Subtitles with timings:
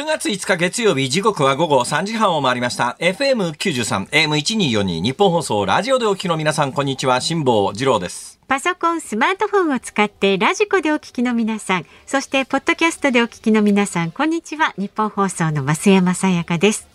[0.00, 14.74] 9月5日月曜日時刻は午後3時半を回りました FM93 AM1242 ニッポン放送ラジオでお聞きの皆さんこんにちは辛坊治郎ですパソコン、スマートフォンを使ってラジコでお聞きの皆さん、そしてポッドキャストでお聞きの皆さん、こんにちは。
[14.76, 16.88] ニッポン放送の増山さやかです。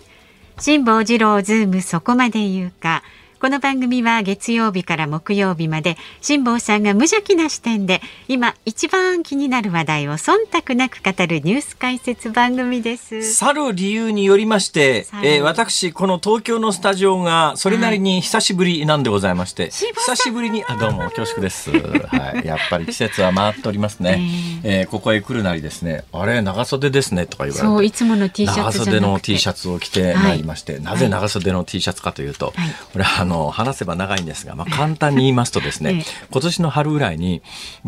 [0.60, 3.04] 辛坊治郎ズームそこまで言うか。
[3.40, 13.34] この番組は月曜日から木曜日まで辛坊さんが無邪気な視点で今一番気になる話題を忖度なく語るニュース解説番組です。
[13.34, 24.21] 去る理由によりまして、えー、私この東京のスタジオがそれなりに久しぶりなんでございまして、はい、久しぶりにあどうも恐縮です、 はい、やっぱり季節は回っておりますね、
[24.64, 27.68] えー、えー、ここへ来るなりですねあれ長袖ですねとか言われて。
[27.68, 30.36] そういつもの T シャツ長袖の T シャツを着てまい。
[30.38, 37.42] りまして、はい、なぜ長袖の T シャツかというと、はい、これはあの話せば長いんですが、まあ、簡単に言いますとですね、ええ、今年の春ぐらいに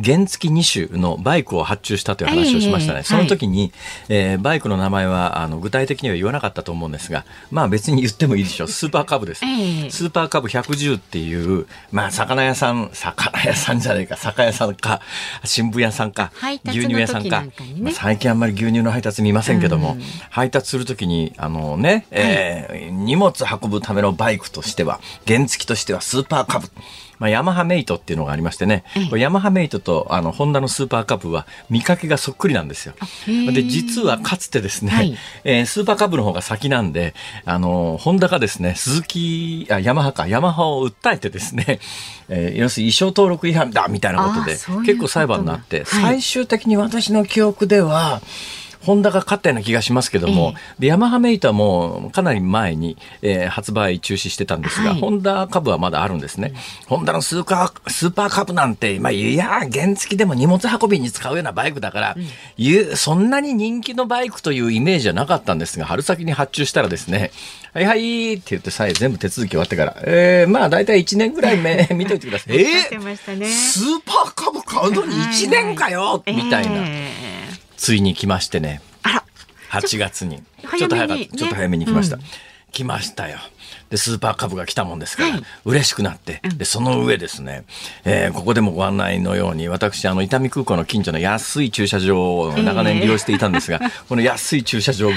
[0.04, 3.72] 原付2種のバイクを発注したという話をしましたね、え、その時に、
[4.10, 8.68] えー、バイクの名前はあの具体的には言わなかったと思うんですがまあ別に言ってもいいでしょう。
[8.68, 15.02] スーパーカブです、スーパーカブ110っていうまあ魚屋さん魚屋さんじゃないか酒屋さんか
[15.44, 16.32] 新聞屋さんか
[16.66, 26.68] 牛乳屋さんか、ね、まあ、最近あんまり牛乳の配達見ませんけども、うん、配達するときにあのね、えー、はい、荷物運ぶためのバイクとしては原付としてはスーパーカブ。
[27.20, 28.84] まあ、ヤマハメイトっていうのがありましてね、
[29.16, 32.94] ヤマハメイトとあのホンダのスーパーカブは見かけがそっくりなんですよ。
[33.26, 41.80] で実はかつてですね、はい、えー、スーパーカブの方が先なんであのホンダがですね鈴木あヤマハかヤマハを訴えてですね、
[42.30, 44.52] えー、要するに衣装登録違反だみたいなことで
[44.86, 48.22] 結構裁判になって、はい、最終的に私の記憶では。
[48.88, 56.54] ホンダが勝ったような気がしますけども、えー、でヤマハメイトはもうかなり前に、えー、発売中止してたんですが、はい、ホンダ株はまだあるんですね。
[56.88, 67.32] ホンダのスーパースーパーカブなんて、まあ、いや、原付でも荷物運びに使うようなバイクだから、うん、そんなに人気のバイクというイメージじゃなかったんですが、春先に発注したらですね、
[67.74, 72.56] はいはいって言ってさえ全部手続き終わってから、えー、まあ大体1年ぐらい目 見といてください。
[72.56, 76.78] えー、ね、スーパーカブ買うのに1年かよ、みたいな。
[76.88, 77.17] えー
[77.78, 78.82] ついに来ましてね。
[79.04, 79.24] あら。
[79.70, 80.44] 8月に。
[80.78, 81.38] ちょっと早かった。
[81.38, 82.18] ちょっと早めに来ました。
[82.18, 82.22] うん、
[82.72, 83.38] 来ましたよ。
[83.90, 87.64] でスーパー株が来たもんですから、はい、嬉しくなってでその上ですね、
[88.04, 95.16] えー、ここでもご案内のように私あの伊丹空港の近所の安い駐車場を長年利用していたんですが、えー、 この安い駐車場が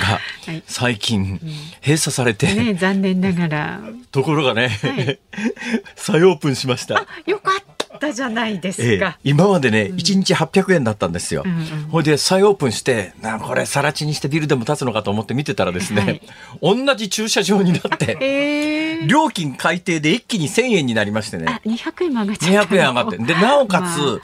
[0.67, 1.41] 最近
[1.83, 3.81] 閉鎖されて、ね、残念ながら
[4.13, 5.19] ところがね、はい、
[5.97, 16.23] 再オープンしましたよかったったじゃないですか、ええ、今までね、うん、1日800円だったんですよ、うんうん、ほいで再オープンしてなこれ更地にしてビルでも建つのかと思って見てたらですね、
[16.61, 18.81] はい、同じ駐車場になって、 え。
[19.01, 21.61] ー、料金改定で一気に1000円になりましてね。
[21.65, 23.19] 200円も上がっちゃった200円上がって。
[23.19, 24.21] でなおかつ、まあ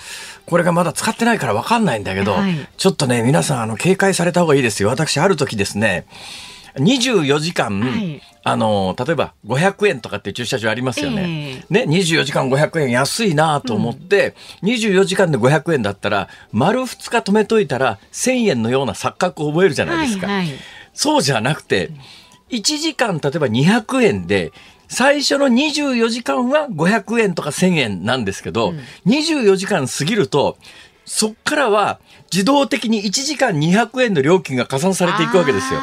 [0.47, 4.89] これがまだ使ってないから分かんないんだけど、はい、ちょっとね、皆さん、あの、警戒された方がいいですよ。
[4.91, 6.07] 私、ある時ですね、
[6.77, 11.65] 24時間、はい、あの、例えば500円とかって駐車場ありますよね。
[11.69, 20.29] えー、ね、24時間500円安いなと思って、うん、24時間で500円だったら、丸2日止めといたら1000円のような錯覚を覚えるじゃないですか。
[20.29, 20.55] はいはい、
[20.95, 21.91] そうじゃなくて、
[22.51, 24.53] 1時間例えば200円で、
[24.87, 28.79] 最初の24時間は500円とか1000円なんですけど、うん、
[29.11, 30.57] 24時間過ぎると、
[31.05, 31.99] そっからは
[32.33, 35.81] 自動的に1時間200円の料金が加算されていくわけですよ。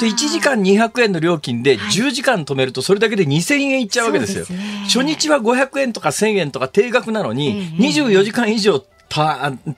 [0.00, 4.44] で1時間200円の料金で10時間止めるとそれだけで2000円いっちゃうわけですよ。
[4.44, 8.84] すね、初日は500円とか1000円とか定額なのに、24時間以上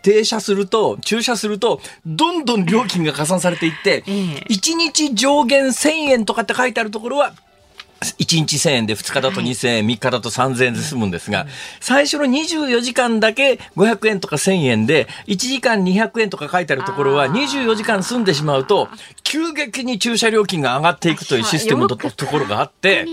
[0.02, 7.34] 停車すると、駐車すると、どんどん料金が加算されていって、1日上限1000円とかって書いてあるところは、
[8.18, 11.46] 1日1000円で2日だと2000円、3日だと3000円で済むんですが、
[11.80, 18.88] 最初の24時間だけ500円とか1000円で、1時間200円とか書いてあるところは、24時間済んでしまうと、
[19.22, 23.06] 急激に駐車料金が上がっていくというシステムのところがあって、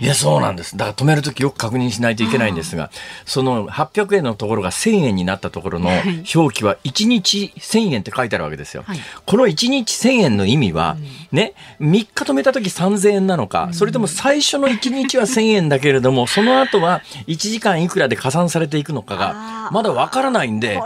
[0.00, 0.76] いや、そうなんです。
[0.76, 2.90] だから止めるときよく確認しないといけないんですが、
[3.24, 5.90] その800円のところが1000円になったところの
[6.34, 8.84] 表記は1日1000円って書いてあるわけですよ。
[9.26, 10.96] この1日1000円の意味は、
[11.32, 20.80] ね、3日止めたとき3000円なのか、それとでも最初の1日は1000円だけれども、その後は1時間いくらで加算されていくのかが、まだわからないんで、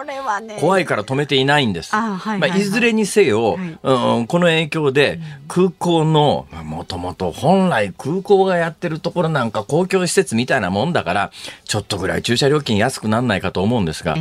[0.58, 1.94] 怖いから止めていないんです。
[1.94, 11.30] まあ、いずれにせよ、うん、この影響で空港の、もともと本来空港がやってるところなんか公共施設みたいなもんだから、
[11.64, 14.16] ちょっとぐらい駐車料金安くなんないかと思うんですが、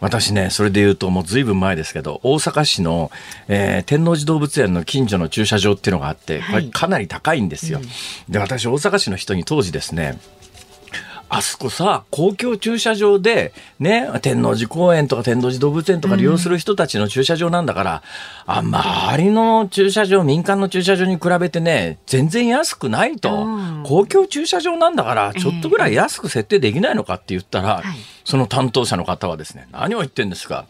[0.00, 3.10] 私ね、それで言うともう随分前ですけど、大阪市の、
[3.48, 7.78] えー、天王寺動物園の近所の駐車場っていうのがあって、これかなり高いんですよ。
[7.78, 10.18] はいうん、で、私、大阪市の人に当時ですね、
[11.32, 18.02] あそこさ、公共駐車場で、ね、天王寺公園とか天王寺動物園とか利用する人たちの駐車場なんだから、
[18.48, 23.44] うん、あ、周りの駐車場、民間の駐車場に比べてね、全然安くないと。
[23.44, 27.92] うん、公共駐車場なんだから、ちょっとぐらい安く設定できないのかって言ったら、えー、
[28.24, 30.66] その担当者の方はですね、何を言ってんですか。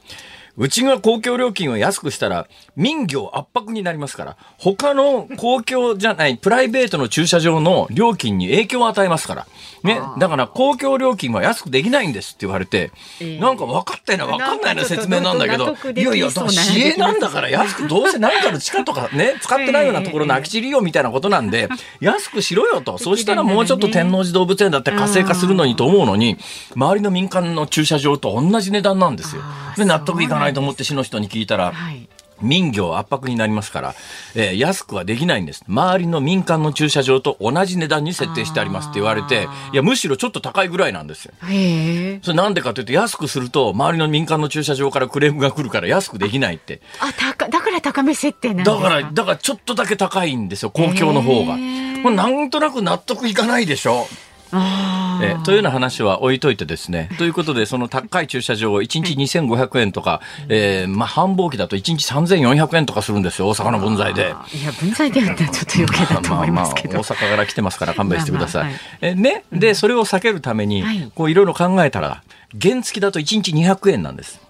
[0.61, 2.47] うちが公共料金を安くしたら
[2.77, 9.47] 民業圧迫になりますから、他の公共じゃないプライベートの駐車場の料金に影響を与えますから。
[9.83, 9.99] ね。
[10.19, 21.71] だから公共料金は安くできないんですって言われて、えー、なんか分かったよな、分かんないな説明なんだけど、いやいや、市営なんだから安く、どうせ何かの地下とかね、 使ってないようなところの空き地利用みたいなことなんで、
[22.01, 22.99] 安くしろよと。
[22.99, 26.37] そうしたらもうちょっと天王寺動物園だって活性化するのにと思うのに、
[26.77, 29.43] 周りの民間の駐車場と同じ値段なんですよ。
[29.79, 32.09] で、納得いかないと思って市の人に聞いたら、はい
[32.43, 33.95] 民業圧迫になりますから、
[34.35, 35.65] えー、安くはできないんです。
[35.69, 41.33] 周りの民間の駐車場と同じ値段に設定してありますって言われて、いや、むしろちょっと高いぐらいなんですよ。
[41.49, 46.81] へそれなんでかというと、安くすると、周りの民間の駐車場からクレームが来るから安くできないって。
[47.01, 51.55] あ、ただから高め設定なんだから、だからちょっとだけ高いんですよ、公共の方が。
[52.03, 54.09] これなんとなく納得いかないでしょ。
[54.53, 57.09] えというような話は置いといてですね。
[57.19, 64.35] ということで、その高い駐車場、1日2500円とか、えー、まあ、繁忙期だと1日3400円とかするんですよ、大阪の分際で。
[64.53, 66.95] いや、分際でやったらちょっと余計だと思いますけど。
[66.95, 68.65] まあ、まあ、大阪から来てますから勘弁してください。
[68.65, 72.23] まあまあはい、えね、で、それを避けるために、こういろいろ考えたら、
[72.61, 74.41] 原付だと1日200円なんです。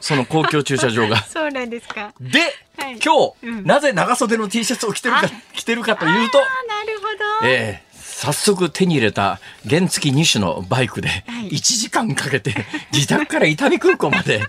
[0.00, 1.22] その公共駐車場が。
[1.26, 2.12] そうなんですか。
[2.20, 2.40] で、
[2.76, 5.22] はい、今日、うん、なぜ長袖の T シャツを着てるか、
[5.54, 7.46] 着てるかというと、なるほど。
[7.46, 7.91] ええー
[8.22, 11.08] 早速手に入れた原付2種のバイクで
[11.50, 12.54] 1時間かけて
[12.92, 14.42] 自宅から伊丹空港まで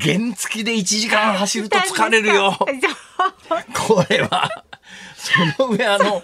[0.00, 2.56] 原付で1時間走ると疲れるよ。
[3.74, 4.48] これは
[5.16, 6.22] その上あの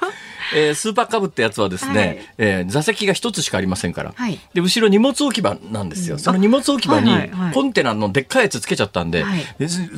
[0.55, 7.13] えー、スーパーカブってやつはですね、はい、えー、座席が一つしかありませんから、はい、で後ろ荷物置き場なんですよ、うん、その荷物置き場に
[7.53, 9.43] コンテナのでっかいやつつけちゃったんで、はい、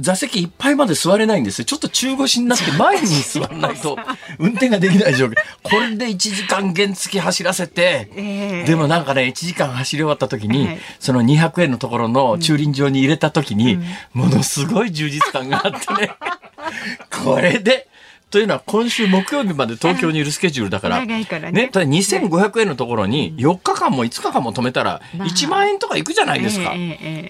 [0.01, 1.65] 座席いっぱいまで座れないんですよ。
[1.65, 3.97] ちょっと中腰になって前に座らないと
[4.39, 5.35] 運転ができない状況。
[5.63, 10.69] これで1時間原付走らせて、えー、でもなんかね1時間走り終わった時に、
[10.99, 16.15] その200円のところの駐輪場に入れた時に、うん、ものすごい充実感があってね。
[17.25, 17.89] これで
[18.35, 21.25] というのは今週木曜日まで東京にいるスケジュールだから、ね。
[21.53, 26.73] ね、ただ2500円のところに4日間も5日間も止めたら1万円とかいくじゃないですか。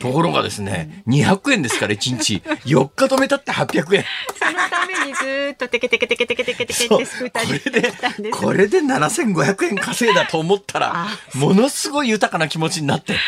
[0.00, 2.36] ところがですね、200円ですから1日。
[2.64, 4.04] 4日止めたって800円。
[4.38, 13.18] そのためにずっとテケテケテケテケテケテケってスクーターでこれで、これで7500円稼いだと思ったら、ものすごい豊かな気持ちになって。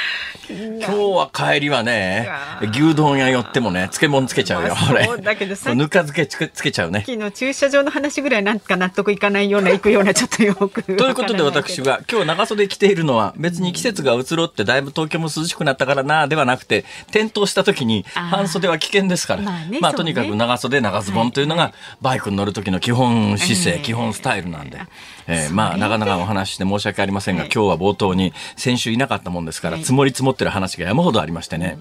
[0.49, 2.28] 今日は帰りはね、
[2.73, 7.05] 牛丼屋寄ってもね、漬物つけちゃうよ、まあ、だけどさぬか漬けつけちゃうね。
[7.05, 10.83] 昨日駐車場の話ぐらいなんか納得いかないような、行くような、ちょっとよく。
[10.97, 21.47] ということで私が今日長袖着ているのは、別に季節が移ろってだいぶ東京も涼しくなったからな、ではなくて、転倒した時に半袖は危険ですから、まあ、ねまあ、とにかく長袖長ズボンとい。
[21.47, 21.73] うのが、
[22.03, 24.81] バイクに乗る時の基本姿勢、基本スタイルなんで。
[25.26, 31.78] えー、まあ、なかなかお話して申し訳ありませんが、今日は冒頭に先週いなかったもんですから、積もり積もってる話が山ほどありましてね、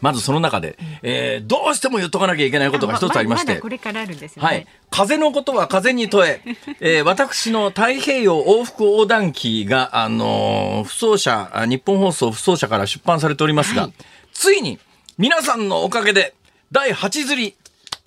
[0.00, 4.66] まずその中で、えー、どうしても言っとかなきゃいけないことが一つありまして、これからあるんですよ、はい。
[4.90, 6.42] 風のことは風に問え、
[6.80, 13.92] えー、私の太平洋往復横断機が、あのー、不走者、日本放送不走者から出版されておりますが、はい、
[14.32, 14.78] ついに
[15.18, 16.34] 皆さんのおかげで
[16.72, 17.56] 第8釣り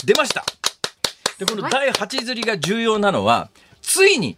[0.05, 0.43] 出ました。
[1.39, 3.49] で、この第8釣りが重要なのは、
[3.81, 4.38] ついに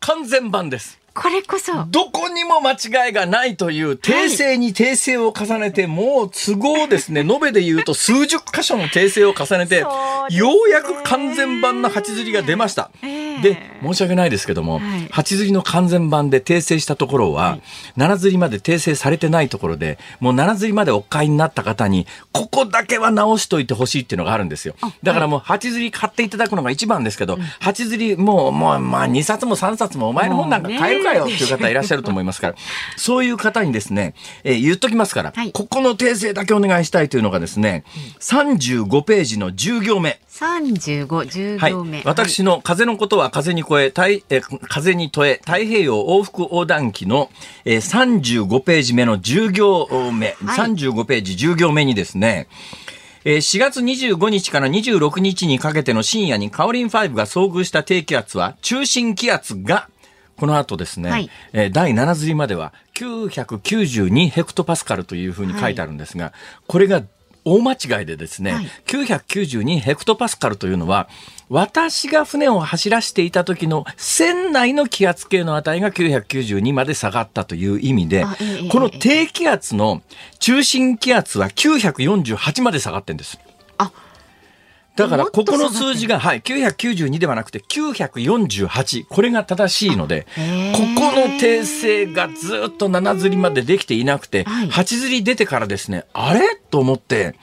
[0.00, 0.97] 完全版です。
[1.20, 1.84] これこそ。
[1.86, 12.92] どこにも間違いがないという訂正に訂正を重ねて、はい、もう都合ですね、延べで言うと数十箇所の訂正を重ねて、ね、ようやく完全版の鉢釣りが出ました。
[13.02, 17.62] えー、で、申し訳ないですけども、はい、鉢釣りの完全版で訂正したところは、はい、
[17.96, 24.76] 7釣りまで訂正されてないところで、もう7釣りまでお買いになった方に、ここだけは直しといてほしいっていうのがあるんですよ。
[25.02, 32.54] だからもう鉢釣り買っていただくのが一番ですけど、鉢釣りもう、もう、まあ2冊も3冊もお前の本なんか買えるかよっていう方いらっしゃると思いますから、
[32.96, 37.84] そういう方にですね、えー、言っときますから、はい、ここの訂正だけお願いしたいというのがですね、
[38.20, 40.20] 35ページの10行目。
[40.30, 41.98] 35、10行目。
[41.98, 47.30] はい、私の風のことは風に超え、太え風に問え、太平洋往復横断機の、
[47.64, 52.48] えー、35ページ目の10行目、はい、35ページ10行目にですね、
[53.24, 59.88] 4月25日から26日にかけての深夜にカオリン5が遭遇した低気圧は中心気圧が
[60.38, 66.32] この後ですね、はい、えー、第7釣りまでは992ヘクトパスカルというふうに書いてあるんですが、はい、
[66.66, 67.02] これが
[67.44, 71.08] 大間違いでですね、はい、992ヘクトパスカルというのは、
[71.48, 78.26] 私が船を走らせていた時の船内の気圧計の値が992まで下がったという意味で、
[78.70, 80.02] この低気圧の
[80.38, 83.38] 中心気圧は948まで下がってんです。
[85.04, 89.06] あだから、ここの数字が、はい、992ではなくて948。
[89.08, 90.26] これが正しいので、
[90.74, 96.40] ここの訂正がずっと7釣りまでできていなくて、はい、8釣り出てからですね、あれ？
[96.70, 97.34] と思って、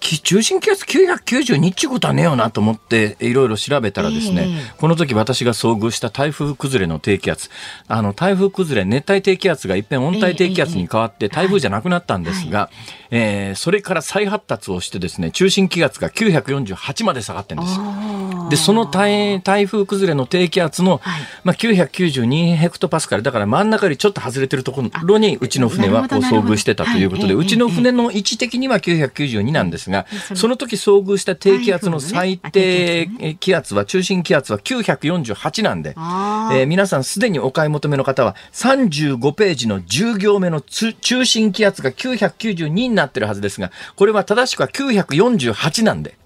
[0.00, 7.50] 中心気圧992っていうことはねえよなと思っていろいろ調べたらですね、えー、この時私が遭遇した台風崩れの低気圧。
[7.88, 12.70] あの台風崩れ熱帯低気圧が一変温帯低気圧に変わって台風じゃなくなったんですが、
[13.10, 17.80] えー、えー、それから再発達をしてですね中心気圧が948まで下がってるんです。
[18.50, 46.16] でその台台風崩れの低気圧の、はい、まあ、992ヘクトパスカルだから真ん中よりちょっと外れてるところにうちの船はこう遭遇してたということで、うちの船の位置的には992なんですが、その時遭遇した低気圧の最低気圧は、中心気圧は948なんで、えー、皆さんすでにお買い求めの方は35ページの10行目の中心気圧が992になってるはずですが、これは正しくは948なんで。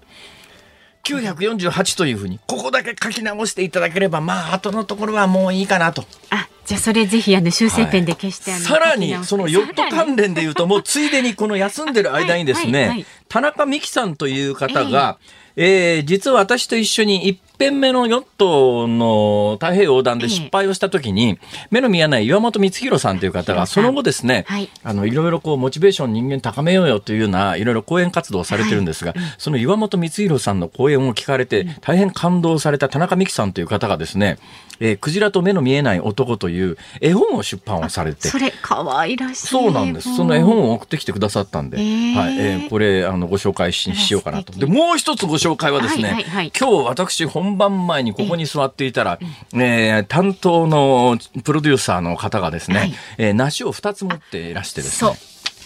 [1.03, 6.05] 948というふうにここだけ書き直していただければまあ後のところはもういいかなと。
[6.29, 15.17] あじゃあそれぜひあの修正ペンで消して、はい、さらにそのヨット関連でいうともうついでにこの 休んでる間にですね、はいはい、田中美希さんという方が、
[15.55, 21.37] えー、えー、実は私と一緒に一遍目のヨットの太平洋横断で失敗をした時に、
[21.69, 34.39] 目の見えない岩本光弘さんという方が、その後ですね、はい、あの、いろいろこう、モチベーション人間高めようよというような、いろいろ講演活動をされてるんですが、その岩本光弘さんの講演を聞かれて、大変感動された田中美希さんという方がですね、
[34.81, 38.27] えー、クジラと目の見えない男という絵本を出版をされて。
[38.27, 39.47] それ、可愛らしい。
[39.47, 40.15] そうなんです。
[40.15, 44.53] その絵本を送ってきてくださったんで、えー、はい、えー、これ、あの、ご紹介ししようかなと。
[44.53, 49.19] で、もう一つご紹介はですね、はいはいはい、今日私本番前にここに座っていたら、
[49.53, 55.11] えー、担当のプロデューサーの方がですね、はい、えー、梨を2つ持っていらしてですね。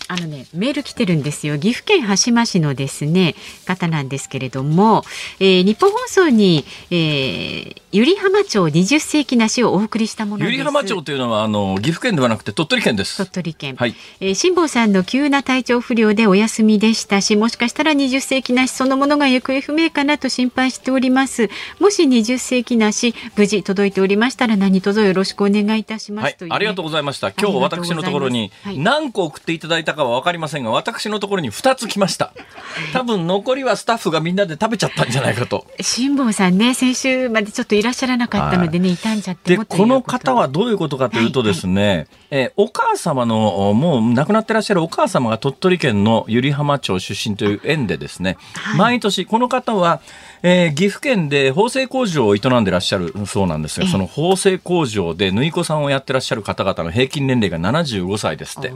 [0.07, 1.57] あのね、メール来てるんですよ。
[1.57, 3.35] 岐阜県羽島市のですね、
[3.65, 5.03] 方なんですけれども、
[5.39, 13.17] えー、日本放送に、えー、百合浜町20世紀梨をお送りしたもの百合浜町というのは、あの、岐阜県ではなくて鳥取県です。
[13.17, 13.75] 鳥取県。
[13.77, 13.95] はい。
[14.19, 21.49] えー、辛坊さんの急な体調不良でお休みでしたし、もしかしたら20世紀梨そのものが行方不明かなと心配しております。
[21.79, 27.31] もし20世紀梨、無事届いておりましたら何卒よろしくお願いいたします、はい、ありがとうございました。
[27.31, 32.33] 今日私のところに何個送っていただいたかは分かりませんが、私のところに2つ来ました。
[32.93, 35.65] 多分残りはスタッフがみんなで食べちゃったんじゃないかと。
[35.81, 50.01] 辛坊さんね、先週までちょっといらっしゃらなかったのでね、傷んじゃってで、この方はどういうことかというとですね、はいはい、えー、お母様の、もう亡くなってらっしゃるお母様が鳥取県の百合浜町出身という縁でですね、はい、毎年この方は、
[50.47, 58.71] えー、岐阜県で縫製工場を営んでらっしゃるそうなんですが、その縫製工場で縫い子さんをやってらっしゃる方々の平均年齢が75歳ですって。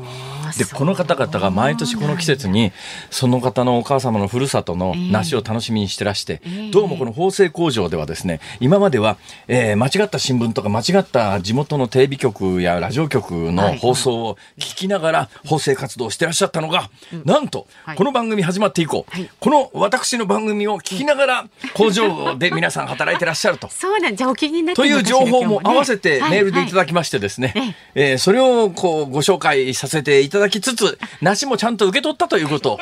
[0.57, 2.71] で、この方々が毎年この季節に、
[3.11, 16.89] その方のお母様のふるさとの梨を楽しみにしてらして、どうもこの縫製工場ではですね、今までは、えー、間違った新聞とか間違った地元のテレビ局やラジオ局の放送を聞きながら縫製活動をしてらっしゃったのが、
[17.25, 19.05] なんと、この番組始まって以降、
[19.39, 23.69] この私の番組を聞きながら工場で皆さん働いてらっしゃると。
[23.73, 27.65] そうなんじゃお気になってという情報も合わせてメールでいただきましてですね、はい。
[27.65, 32.79] はい、えー、それをこうご紹介させていただきつつ、梨もちゃんと受け取ったということ。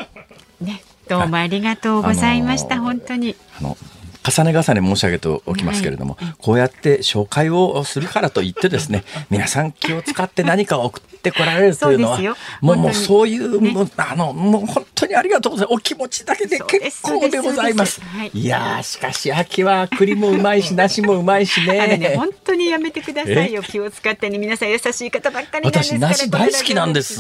[0.61, 3.35] ね、どうもありがとうございました、本当に。
[3.59, 3.77] あの
[4.27, 12.19] 重ね重ね申し上げておきますけれども、はい、こうやって紹介をするからといってですね、皆さん気を使って何かを送ってこられるというのは、
[12.61, 15.73] もうもうそういう、ね、もうあのもう本当にありがとうございます。
[15.75, 18.01] お気持ちだけで結構でございます。
[18.01, 21.97] はい、いやしかし秋は栗もうまいし梨もうまいしね。
[21.97, 23.61] ね本当にやめてくださいよ。
[23.63, 27.19] 気を使ってね皆さん優しい方ばっかり私梨大好きなんです。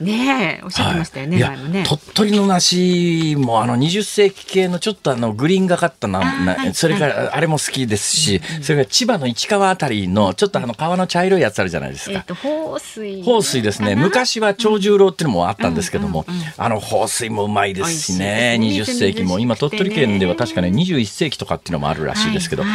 [0.00, 1.42] ねおっしゃってましたよね。
[1.42, 6.39] はい、ね鳥取の梨もあの20世紀系のちょっとあのグリーンがかったな
[6.74, 12.24] それからあれも好きですし、それから千葉の市川あたりのちょっとあの川の茶色いやつあるじゃないですか。
[12.34, 13.22] 放水。
[13.22, 13.96] 放水ですね。
[13.96, 18.58] 昔は長十郎っていうのもあったんですけども、あの放水もうまいですしね。
[18.60, 22.66] 20世紀も今鳥取県では確かね21世紀とかっていうのもあるらしいですけど、い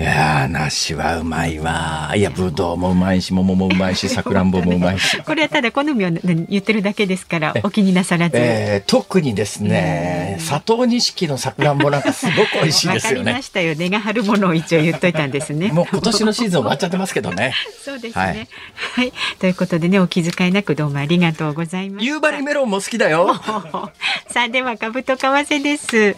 [0.00, 2.12] や梨はうままいわ。
[2.14, 5.16] いや、ぶどうもうまいし、桃もうまいし、 さくらんぼもうまいし。
[5.22, 8.36] これはただ好みを言ってるだけですから、お気になさらず。
[8.36, 13.18] えー、特にですね、佐藤錦のさくらんぼなんかすごく美味しいですよね。
[13.20, 13.74] わかりましたよ。
[13.74, 15.68] 値が張るものを一応言っといたんですね。
[15.72, 17.54] もう今年のシーズン終わっちゃってますけどね。
[17.84, 18.48] そうですね、はい。
[18.94, 19.12] はい。
[19.38, 22.06] ということでね、お気遣いなくどうもありがとうございます。
[22.06, 23.34] 夕張メロンも好きだよ。
[24.28, 26.16] さあ、では株と為替です。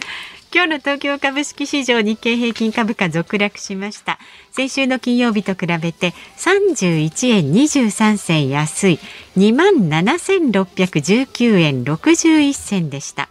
[0.54, 4.20] 今日の東京株式市場日経平均株価続落しました
[4.52, 9.00] 先週の金曜日と比べて31円23銭安い
[9.36, 13.28] 2万7619円61銭でした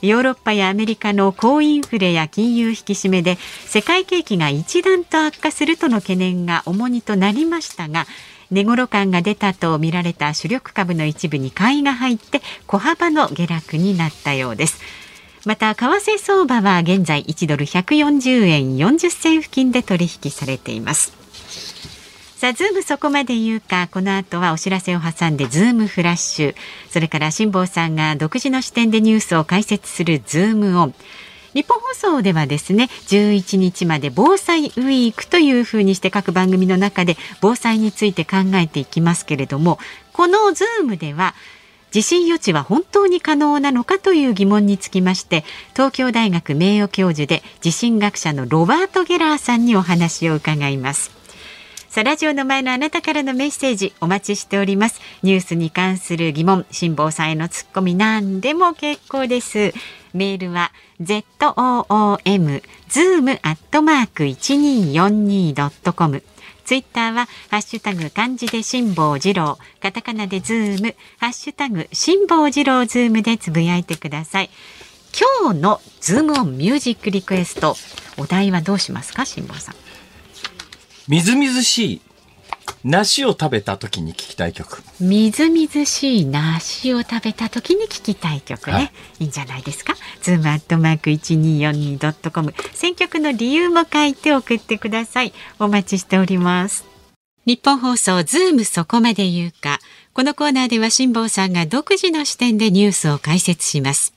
[0.00, 3.36] ヨーロッパやアメリカの高インフレや金融引き締めで
[3.66, 8.06] 世界景気が一段と悪化するとの懸念が重荷となりましたが
[8.50, 14.80] 値頃感が出たと見られた主力株の一部に買いが入って小幅の下落になったようです。
[15.44, 21.17] また為替相場は現在1ドル140円40銭付近で取引されています。
[22.38, 26.54] さあ、ズームそこまで言うか、この後はお知らせを挟んで、ズームフラッシュ。
[26.88, 30.94] それから、辛坊さんが独自の視点でニュースを解説するズームオン。
[31.52, 39.78] ニッポン放送ではですね11日まで防災ウィークというふうにして各番組の中で防災について考えていきますけれども
[40.12, 41.34] このズームでは
[41.90, 45.42] 地震予知は本当に可能なのかという疑問につきまして
[45.72, 51.17] 東京大学名誉教授で地震学者のロバート・ゲラーさんにお話を伺います
[51.88, 55.00] さあラジオの前のあなたからのメッセージお待ちしております。
[55.22, 59.72] ニュースに関する疑問辛坊さんへのツッコミ何でも結構です。
[60.12, 66.22] メールは zoom zoom アットマーク 1242.com
[66.66, 74.50] ツイッターはハッシュタグ漢字で辛坊治郎、カタカナでズーム、ハッシュタグ辛坊治郎ズームでつぶやいてください。
[75.42, 77.74] 今日のズームオンミュージックリクエスト、
[78.18, 79.87] お題はどうしますか、辛坊さん。
[81.08, 82.00] みずみずしい
[82.84, 84.82] 梨を食べた時に聞きたい曲。
[85.00, 89.94] みずみずしい梨を食べた時に聞きたい曲ね、はい、いいんじゃないですか？
[90.20, 95.32] ズームアットマーク 1242.com 選曲の理由も書いて送ってください。
[95.58, 96.84] お待ちしております。
[97.46, 99.78] ニッポン放送ズームそこまで言うか。
[100.12, 104.12] このコーナーでは辛坊さんが独自の視点でニュースを解説します。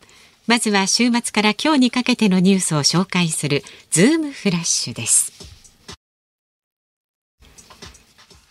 [0.45, 5.31] まずは週末から今日にかけてのニュースを紹介するズームフラッシュです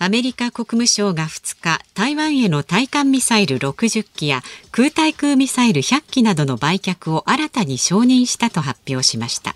[0.02, 4.40] アメリカ国務省が2日台湾への対艦ミサイル60機や
[4.73, 9.54] 空対空ミサイル100機などの売却を新たに承認したと発表しました。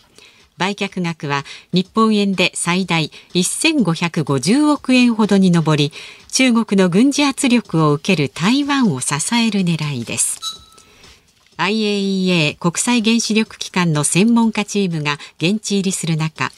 [0.58, 5.92] 売却額は日本円で最大1550億円ほどに上り
[6.30, 10.63] 中国の軍事圧力を受ける台湾を支える狙いです。
[11.56, 16.50] IAEA 国際原子力機関の専門家チームが現地入りする中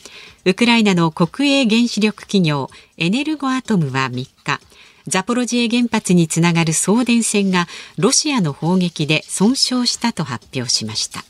[0.45, 4.61] ウクライナの国営原子力企業エネルゴアトムは3日
[5.07, 11.25] ザポロジエ原発につながる送電線がロシアの砲撃で損傷したと発表しました。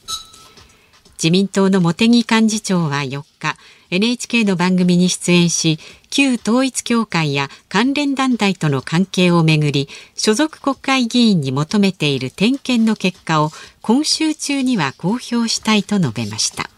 [1.18, 3.57] 自民党の茂木幹事長は4日
[3.90, 5.79] NHK の番組に出演し
[6.11, 13.51] 旧統一教会や関連団体との関係をめぐり所属国会議員に求めている点検の結果を
[13.83, 16.68] 今週中には公表したいと述べました。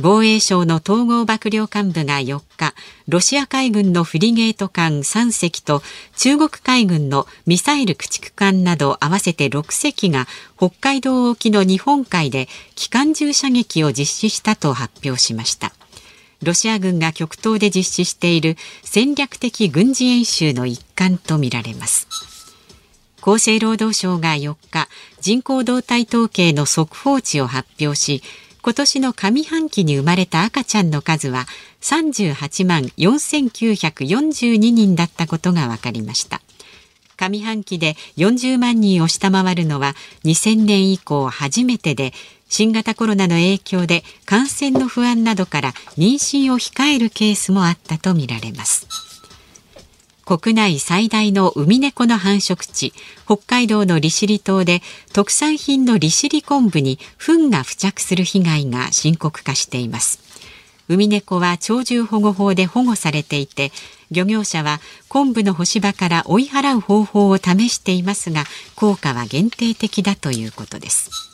[0.00, 2.74] 防衛省の統合幕僚監部が4日
[3.06, 5.82] ロシア海軍のフリゲート艦3隻と
[6.16, 10.26] 中国海軍のミサイル駆逐艦など合わせて6隻が
[10.56, 15.72] 北海道沖の日本海で機関銃射撃を実施したと発表しました。
[16.42, 22.08] ロシア軍が極東で実施している戦略的軍事演習の一環とみられます。
[23.22, 24.86] 厚生労働省が4日
[25.22, 28.22] 人口動態統計の速報値を発表し
[28.64, 31.44] 今年の上半期に生まれた赤ちゃんの数は
[31.82, 36.40] 38万4942人だったことが分かりました。
[37.18, 39.92] 上半期で40万人を下回るのは
[40.24, 42.14] 2000年以降初めてで
[42.48, 49.13] 新型コロナの影響で感染の不安などから妊娠を控えるケースもあったとみられます。
[50.24, 52.92] 国内最大のウミネコの繁殖地
[53.26, 54.80] 北海道の利尻島で
[55.12, 60.20] 特産品の利尻昆布に糞が付着する被害が深刻化しています。
[60.88, 63.72] ウミネコは鳥獣保護法で保護されていて
[64.10, 68.44] 漁業者は昆布の干し場から追い払う方法を試していますが
[68.76, 71.33] 効果は限定的だということです。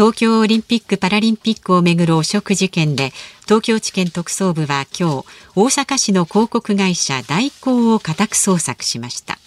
[0.00, 3.12] 東京オリンピック・パラリンピックをめぐる汚職事件で
[3.44, 9.38] 東京地検特捜部は今日大阪市の広告会社大広を家宅捜索しました。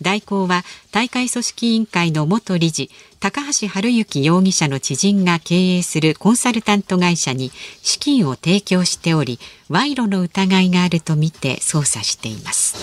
[0.00, 7.50] 大広は大会組織委員会の元理事高橋治之容疑者の知人が経営するコンサルタント会社に
[7.82, 12.76] 資金を提供しており賄賂の疑いがあるとみて捜査しています。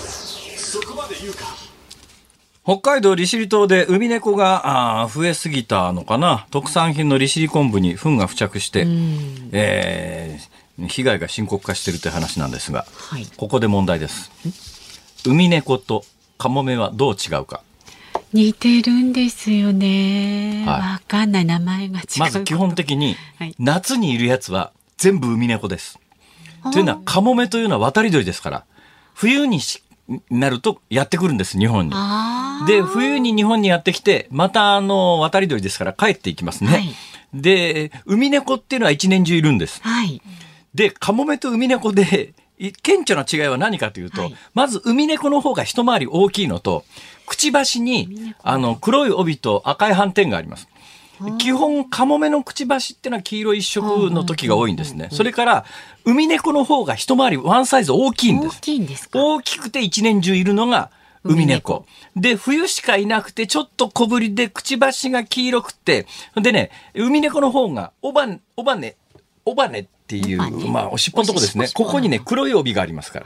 [2.65, 6.47] 北海道利尻島で海猫が増えすぎたのかな。
[6.49, 8.87] 特産品の利尻昆布に糞が付着して、
[9.51, 14.31] えー、被害が深刻化しているという話なんですが、はい、ここで問題です。
[15.27, 16.05] 海猫と
[16.39, 17.61] カモメはどう違うか。
[18.33, 20.65] 似てるんですよね。
[20.65, 21.45] わ、はい、かんない。
[21.45, 22.19] 名前が違う。
[22.19, 23.15] まず基本的に、
[23.59, 25.99] 夏にいるやつは全部海猫です。
[26.73, 28.63] というのは、カモメというのは渡り鳥ですから、
[29.13, 29.59] 冬に
[30.29, 31.95] なるとやってくるんです、日本に。
[32.67, 36.69] で、冬に日本にやってきて、またあの、渡り鳥ですから帰っていきますね。
[36.69, 36.95] はい、
[37.33, 39.81] で、海猫っていうのは一年中いるんです。
[39.83, 40.21] はい、
[40.73, 42.33] で、カモメと海猫で、
[42.83, 46.85] 顕著な違いは何かというと、はい、まず海猫の方が一回り大きいのと、
[47.25, 50.67] くちばしに、あの、黒い帯と赤い斑点があります。
[51.37, 55.09] 基本、カモメのくちばしってのは黄色一色の時が多いんですね。
[55.11, 55.65] それから、
[56.03, 58.57] 海猫の方が一回りワンサイズ大きいんです。
[58.57, 60.91] 大きいんです大きくて一年中いるのが
[61.23, 61.85] 海猫。
[62.15, 68.95] で、冬しかいなくて、ちょっと小ぶりで、くちばしが黄色くて、でね、海猫の方が、おば、おばね、
[69.43, 71.67] おばねっていう、まあ、おしっぽのとこですね。
[71.73, 73.25] ここにね、黒い帯がありますから。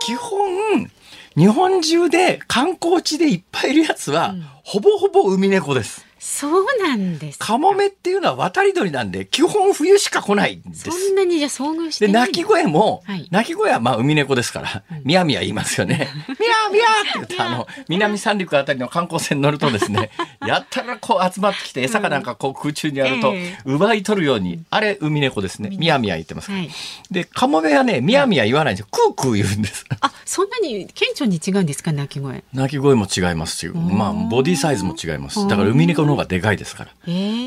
[0.00, 0.90] 基本、
[1.36, 6.06] 日本中で観光地でいっぱいいるやつは、うん、ほぼほぼ海猫です。
[6.22, 10.90] そうなんですカモメっていうのは渡り鳥なんで、基本冬しか来ないんです。
[10.90, 16.08] そんなにじゃ遭遇してで、鳴き声も、はい、鳴き声はまあ海猫ですから、みやみや言いますよね。
[16.28, 20.10] みやみやって言って、あの、南三陸あたりの観光船に乗るとですね、
[20.46, 23.32] やったらこう集まってきて、餌かなんかこう空中にあると、
[23.64, 25.70] 奪い取るように、あれ海猫ですね。
[25.70, 26.50] みやみや言ってます。
[26.50, 26.68] はい、
[27.10, 28.88] で、カモメはね、みやみや言わないんですよ。
[28.90, 29.86] クークー言うんです。
[30.00, 32.44] あ、そんなに顕著に違うんですか、鳴き声？
[32.52, 35.46] 鳴き声も違いますし、まあ、ボディサイズも違います。
[35.48, 36.90] だから海猫の方がでかいですから。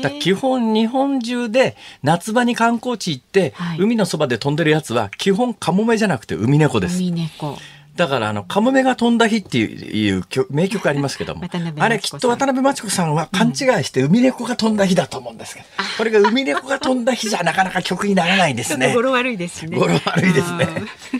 [0.02, 6.98] だ基本日本中で夏場に観光地行って、はい、海のそばで飛んでるやつは基本カモメじゃなくて海猫です。
[6.98, 7.56] 海猫。
[7.96, 11.44] だからあの、カモメが飛んだ日っていう名曲ありますけども、
[11.78, 13.54] あれきっと渡辺真知子さんは勘違い
[13.84, 18.92] して海猫が飛んだ日だと思うんですけど、うん、これが海猫が飛んだ日じゃなかなか曲にならないですね。
[18.94, 19.78] 語呂悪いですね。
[19.78, 20.68] 語呂悪いですね。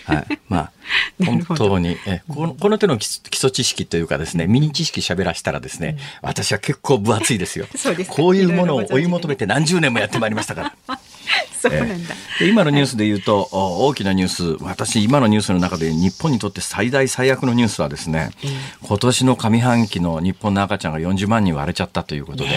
[0.05, 0.39] はい。
[0.49, 0.73] まあ、
[1.25, 7.67] 本当にえこのこの手の基礎知識というかですねミニ知識喋らしたらですね、うん、私は結構分厚いですよ
[8.09, 10.99] こういうものを追い求めて何十年もやってまいりましたから。
[11.61, 22.51] そうなんだ、えー、今のニュースで言うと、はい、大きなニュース私今のニュースの中で日本にとって最大最悪のニュースはですね、えー、今年の上半期の日本の赤ちゃんが40万人割れちゃったということで。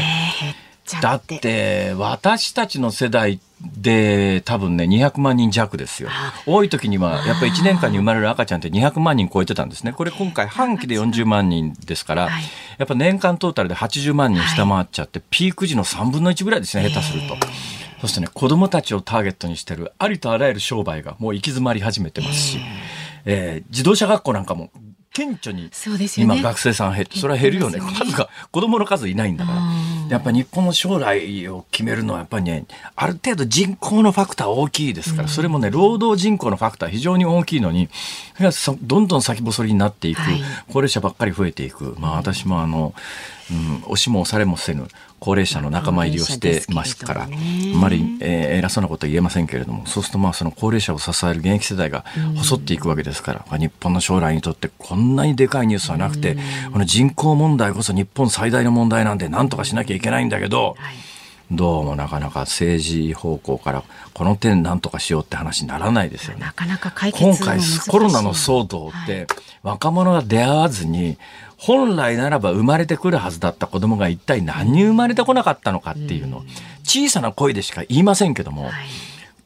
[1.01, 6.09] だって私たちの世代で多分ね200万人弱ですよ。
[6.45, 9.91] 多い時にはやっぱり1年間に生まれる赤ちゃんって200万人超えてたんですね。
[9.91, 12.29] これ今回半期で40万人ですから、
[12.77, 17.35] やっぱ年間トータルで80万人下回っちゃって、ピーク時の3分の1ぐらいですね下手すると。
[18.01, 22.59] そしてね子供たちをターゲットにしてるありとあらゆる商売がもう行き詰まり始めてますし、
[23.25, 24.69] えー、自動車学校なんかも
[25.17, 25.71] 顕著に
[26.17, 27.79] 今学生さん減って、それは減るよね。
[27.79, 29.61] 数が、子供の数いないんだから。
[30.09, 37.89] やっぱ日本の将来を決めるのはやっぱりね、ある程度人口のファクター大きいですから、それもね、労働人口のファクター非常に大きいのに、
[38.83, 40.21] どんどん先細りになっていく、
[40.67, 41.95] 高齢者ばっかり増えていく。
[41.97, 42.93] まあ私もあの、
[43.49, 44.87] うん、押しも押されもせぬ
[45.19, 47.27] 高齢者の仲間入りをしてますから、あ
[47.75, 56.33] まり、えー、偉そうなことは言えませんけれどもそうするとまあその高齢者を支える現役世代が細っていくわけですから、うん、日本の将来にとってこんなにでかいニュースはなくて、
[56.65, 60.95] うん、この人口問題こそ日本最大の問題なんで何とかしなきゃいけないんだけど、はい。
[61.49, 66.41] どうもなかなか政治方向からこの点何とかしようって話にならないですよね。
[66.41, 69.27] なかなか解決今回コロナの騒動って、
[69.63, 71.17] 若者が出会わずに
[71.57, 76.43] 本来ならば生まれてくるはずだった子供が一体何に生まれてこなかったのかっていうのを
[76.83, 78.69] 小さな声でしか言いませんけども、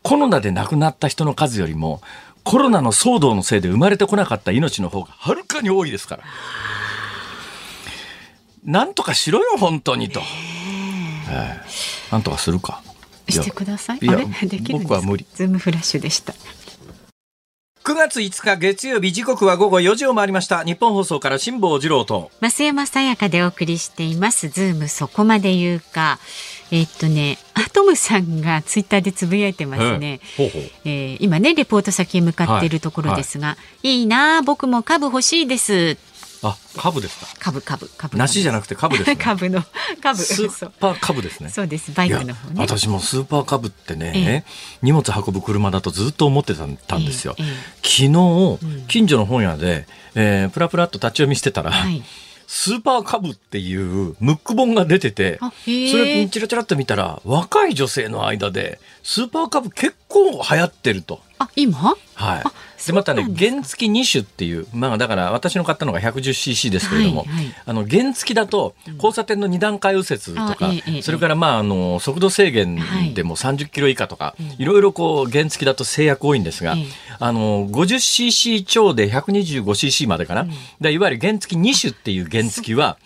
[0.03, 2.01] コロナで亡くなった人の数よりも
[2.43, 6.23] コロナの騒動のせいで生まれてこなかった命の方がはるかに多いですから。
[8.63, 10.21] なんとかしろよ本当にと。
[11.29, 12.83] えー、なんとかするか。
[13.29, 13.99] してください。
[14.01, 14.19] いや
[14.71, 15.25] 僕は無理。
[15.33, 16.33] ズームフラッシュでした。
[17.83, 20.63] 9月5日月曜日時刻は午後4時を回りました。
[20.63, 22.29] ニッポン放送から辛坊治郎と。
[22.39, 24.49] 増山さやかでお送りしています。
[24.49, 26.19] ズームそこまで言うか。
[26.69, 30.61] えー、っとねアトムさんがツイッターでつぶやいてますね、ほうほう。
[30.85, 35.97] えー、今ねレポート先へ向かっているところですが、はいはい、いいな僕も株欲しいです
[36.43, 37.27] あ、株ですか？
[37.39, 38.17] 株株株。
[38.17, 39.63] 梨じゃなくて株です、ね、 株の
[40.01, 40.19] 株。
[40.19, 41.49] スーパー株ですね。
[41.49, 41.91] そうです。
[41.91, 42.55] バイクの方ね。
[42.57, 44.43] 私もスーパー株ってね、
[44.81, 47.35] 荷物運ぶ車だとずっと思ってたんですよ。
[47.83, 52.03] 昨日、近所の本屋で、えー、プラプラっと立ち読みしてたら、はい
[52.53, 61.21] スーパーカブっていうムック本が出てて、それチラチラっと見たら、若い女性の間で、スーパーカブ結構流行ってると。
[61.39, 61.95] あ、今？
[62.13, 62.43] はい。
[62.87, 72.79] でまたね原付2種っていうまあだから私の買ったのが 110cc ですけれども、はいはい、あの原付だと交差点の二段階右折とか、うん、それからまああの速度制限
[73.13, 76.75] でも30キロ以下とか、はい、いろいろこう原付だと制約多いんですが、
[77.19, 82.97] あの 50cc 超で 125cc までかな、うん、でいわゆる原付2種っていう原付は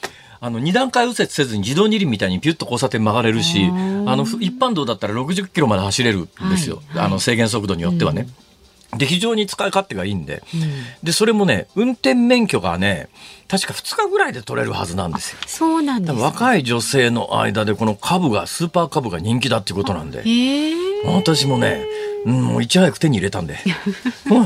[0.42, 6.76] あの、二段階右折せずに自動二輪みたいにピュッと交差点曲がれるし、あの、一般道だったら60キロまで走れるんですよ。
[6.76, 8.28] はいはい、あの、制限速度によってはね。
[8.40, 8.46] うん
[8.98, 10.62] で、非常に使い勝手がいいんで、うん、
[11.04, 13.10] で、それもね、運転免許がね、
[13.48, 15.40] 確か2日ぐらいで取れるはずなんですよ。
[15.48, 20.24] そうなんです、ね、若い女性の間でこの株が、スーパー株が人気だっていうことなんで、
[21.06, 21.86] 私もね、
[22.26, 23.58] うん、もういち早く手に入れたんで。
[24.30, 24.46] うん、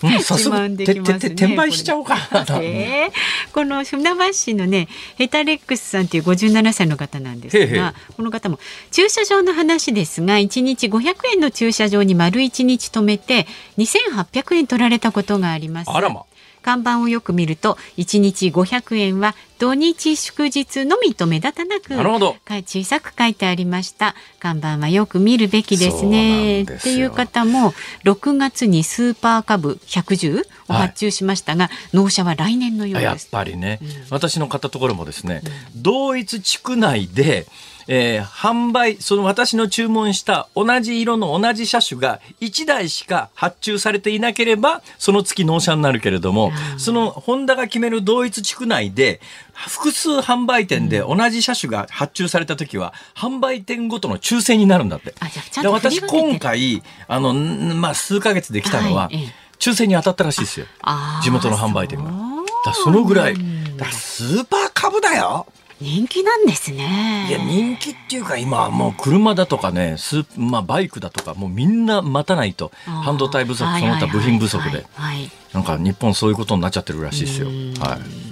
[0.00, 8.58] 早速、ね、転売しちゃおうかな、えー、この船橋市のねヘタレックスさんという57歳の方なんですがこの方も
[8.90, 13.46] 駐車場の話ですが1日500円の駐車場に丸1日止めて
[13.78, 15.90] 2800円取られたことがあります。
[15.90, 16.24] あらま
[16.62, 24.14] 看板をよく見ると1日500円は土日祝日のみと目立たなく小さく書いてありました。
[24.38, 26.62] 看板はよく見るべきですね。
[26.62, 27.72] っていう方も
[28.04, 33.04] 6月にスーパー株110を発注しましたが、はい、納車は来年のようです。
[33.04, 35.42] やっぱりね、うん、私の買ったところもですね、
[35.74, 37.46] うん、同一地区内で
[37.92, 49.20] えー、販売、その私の注文した同じ色の同じ車種が1台しか発注されていなければ、その月納車になるけれども、そのホンダが決める同一地区内で、
[49.52, 55.12] 複数販売店で同じ車種が発注された時は、販売店ごとの抽選になるんだって。
[55.60, 60.66] で私今回、あの、まあ、数ヶ月できたのは、はい、抽選に当たったらしいですよ。
[61.24, 62.08] 地元の販売店が。
[62.64, 63.34] だそのぐらい。
[63.76, 65.48] だスーパー株だよ。
[65.80, 67.26] 人気なんですね。
[67.28, 74.86] いや、人気っていうか、今はもう車だとかね、スまあ、バイクだとか、もうみんな待たないと、半導体不足、その他部品不足で、
[75.52, 77.48] なんか日本そういうことになっちゃってるらしいですよ。
[77.48, 78.30] はい。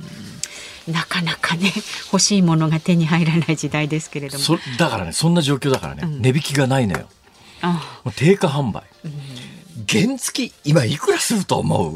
[0.90, 1.70] なかなかね
[2.06, 4.44] 欲しいものが手に入らない時代ですけれども。
[4.78, 7.08] だからねそんな状況だからね、うん、値引きがないのよ。
[8.16, 9.12] 定価販売、うん、
[9.86, 11.94] 原付今いくらすると思う？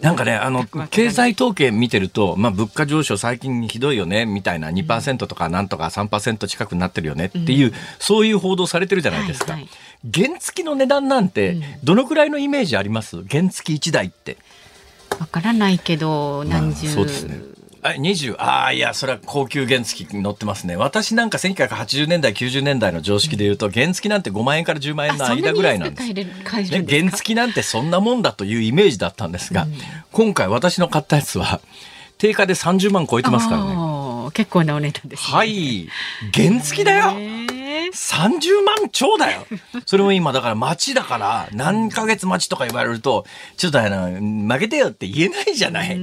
[0.00, 9.52] なんかね、あの、経済統計見てると、まあ、物価上昇最近ひどいよね、みたいな2%とかなんとか3%近くになってるよねっていう、うん、そういう報道されてるじゃないですか。
[9.52, 9.70] はいはい、
[10.12, 13.22] 原付の値段なんて、どのくらいのイメージあります？
[13.28, 14.38] 原付1台って。
[15.20, 17.38] わからないけど、何十、まあ、そうですね。
[17.84, 18.36] あ、20。
[18.38, 20.74] ああ、いや、それは高級原付に乗ってますね。
[20.74, 26.12] 私なんか1980年代、90年代の常識で言うと、原付なんて5万円から10万円の間ぐらいなんです。
[26.14, 26.26] ね、
[26.88, 29.74] 原付なんてそんなもんだというイメージだったんですが、うん、
[30.12, 31.60] 今回私の買ったやつは、
[32.16, 34.30] 定価で30万超えてますからね。
[34.32, 35.88] 結構なお値段です、ね、はい。
[36.32, 37.12] 原付だよ。
[37.92, 39.46] 30万超だよ。
[39.86, 43.24] それも今だから待ちだから何ヶ月待ちとか言われると、
[43.56, 44.10] ちょっとあの、
[44.52, 45.98] 負けてよって言えないじゃない。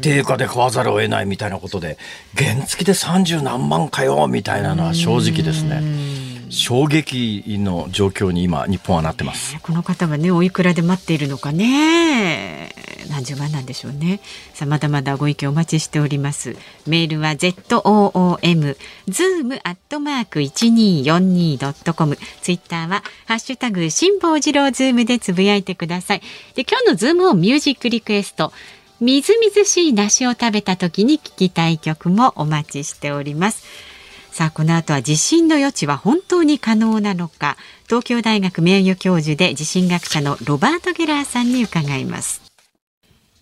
[0.00, 1.98] 定価で買わざるを得ないみたいなことで、
[2.36, 6.29] 原付で30何万かよみたいなのは正直ですね。
[6.50, 12.74] 衝撃の状況に今日本はなってます、この方はねおいくらで待っているのかね。
[13.08, 14.20] 何十万なんでしょうね。
[14.54, 16.56] さあまだまだご意見お待ちしております。
[16.86, 18.76] メールは ZOOM
[19.08, 26.22] zoom アットマーク 1242.com ツイッターはハッシュタグ辛坊治郎ズームでつぶやいてください。
[26.54, 28.52] で今日のズームオンミュージックリクエスト
[29.00, 33.89] みずみずしい梨を食べた時に聞きたい曲もお待ちしております。
[34.32, 37.56] さあこの後は地震の予知は本当に可能なのか。
[37.86, 42.40] 東京大学名誉教授で地震学者のロバート・ゲラーさんに伺います。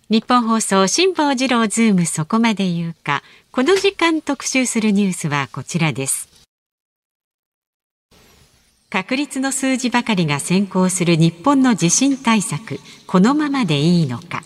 [0.09, 3.21] ニッポン放送辛坊治郎ズームそこまで言うか。
[3.51, 6.27] この時間特集するニュースはこちらです。
[8.89, 14.43] 確率の数字ばかりが先行する日本の地震対策このままでいいのか。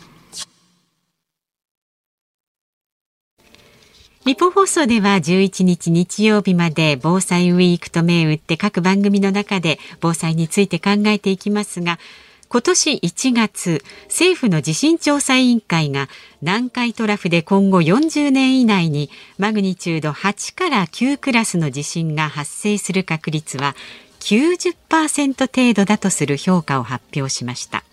[4.26, 12.00] 日本放送では11日日曜日まで防災ウィークと銘打って各番組の中で防災について考えていきますが
[12.48, 16.08] 今年1月政府の地震調査委員会が
[16.42, 23.76] 南海トラフで今後40年以内にマグニチュード8から9クラスの地震が発生する確率は
[24.22, 27.84] 90%程度だとする評価を発表しました。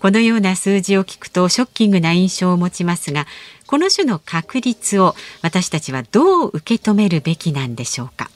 [0.00, 3.26] このような数字を聞くとショッキングな印象を持ちますが
[3.66, 8.30] この種の確率を私たちはどう受け止めるべきなんでしょうか？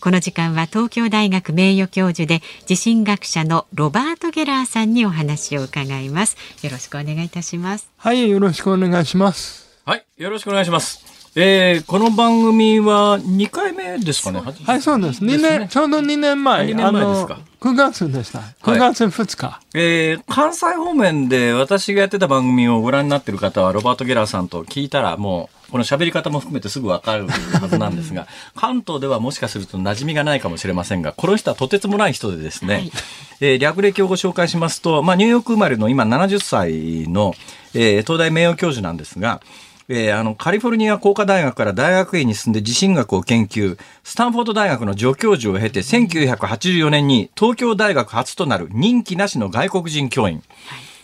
[0.00, 6.36] この時間は東京大学名誉教授で地震学者のロバート・ゲラーさんにお話を伺います。
[6.62, 7.88] よろしくお願いいたします。
[7.96, 9.66] はいよろしくお願いします。
[9.84, 14.40] はいよろしくお願いしますえー、この番組は2回目ですかね？
[14.40, 15.22] はい、そうです。
[15.22, 16.64] 2年、ちょうど2年前。
[16.64, 18.38] 2年前ですか？9月でした。
[18.62, 19.46] 9月2日。
[19.46, 32.92] はい、えー、関西方面で私がやってた番組をご覧になっている方は、ロバート・ゲラーさんと聞いたら、もう、この喋り方も含めてすぐわかるはずなんですが、 関東ではもしかすると馴染みがないかもしれませんが、この人はとてつもない人でですね、はい、
[33.40, 37.34] えー、略歴をご紹介しますと、まあ、ニューヨーク生まれの今70歳の、
[37.74, 39.42] えー、東大名誉教授なんですが、
[39.88, 50.42] えー、あの、カリフォルニア工科大学から大学院に進んで地震学を研究、スタンフォード大学の助教授を経て、1984年に東京大学初となる任期なしの外国人教員。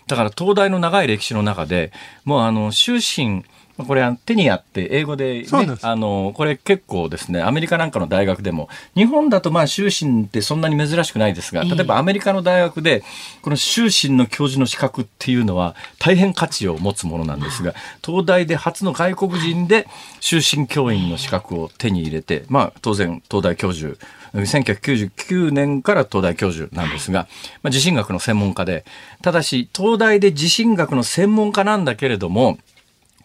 [0.09, 1.93] だから東大の長い歴史の中で、
[2.25, 3.45] もうあの、終身、
[3.79, 5.49] これはテニアって英語で,、ね、
[5.83, 13.03] あのこれ結構ですねアメリカなんかの大学でも日本だとまあ修士ってそんなに珍しくないですが例えばアメリカの大学で
[13.41, 19.87] この修士の教授の資格っていうのは大変価値を持つものなんですが東大で初の外国人で
[20.21, 23.97] 修士教員の資格を手に入れてまあ当然東大教授
[24.35, 27.29] 1999年から東大教授なんですが、
[27.63, 28.85] まあ、地震学の専門家で
[29.21, 32.59] ただし東大で地震学の専門家なんだけれども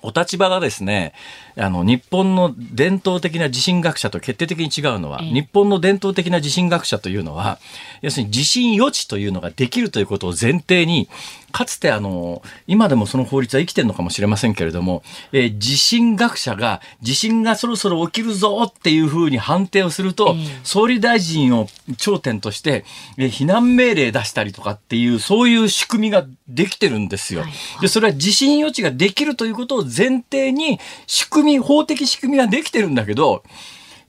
[0.01, 1.13] お立場がですね、
[1.57, 7.59] あの、日本の伝統的な地震学者と決定的に違うのは、日本の伝統的な地震学者というのは、
[8.01, 11.09] 要するに地震予知というのができるということを前提に、
[11.57, 21.67] かつてあの、今でもその法律は生きてるのかもしれませんけれども、えー、地震学者が地震がそろそろ起きるぞっていうふうに判定をすると、総理大臣を
[21.97, 22.85] 頂点として、
[23.17, 27.43] えー、避難命令出したりとかっていう、そういう仕組みができてるんですよ。
[27.81, 33.41] で、それは地震予知ができるということを前提に、仕組み、法的仕組みができてるんだけど、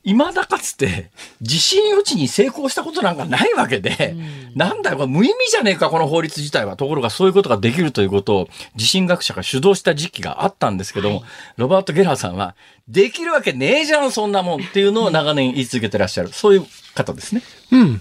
[0.04, 1.10] 未だかつて
[1.42, 6.76] 地震予知に成功したことなんかないわけで、うん、なんだよ、無意味じゃねえか、この法律自体は。
[6.76, 11.24] ところがそういうことができるということを地震学者が主導した時期があったんですけども、はい、
[11.56, 12.54] ロバート・ゲラーさんは、
[12.88, 16.32] できるわけねえじゃん、そんなもんっていうのを長年言い続けてらっしゃる。
[16.32, 17.42] そういう方ですね。
[17.72, 18.00] うん。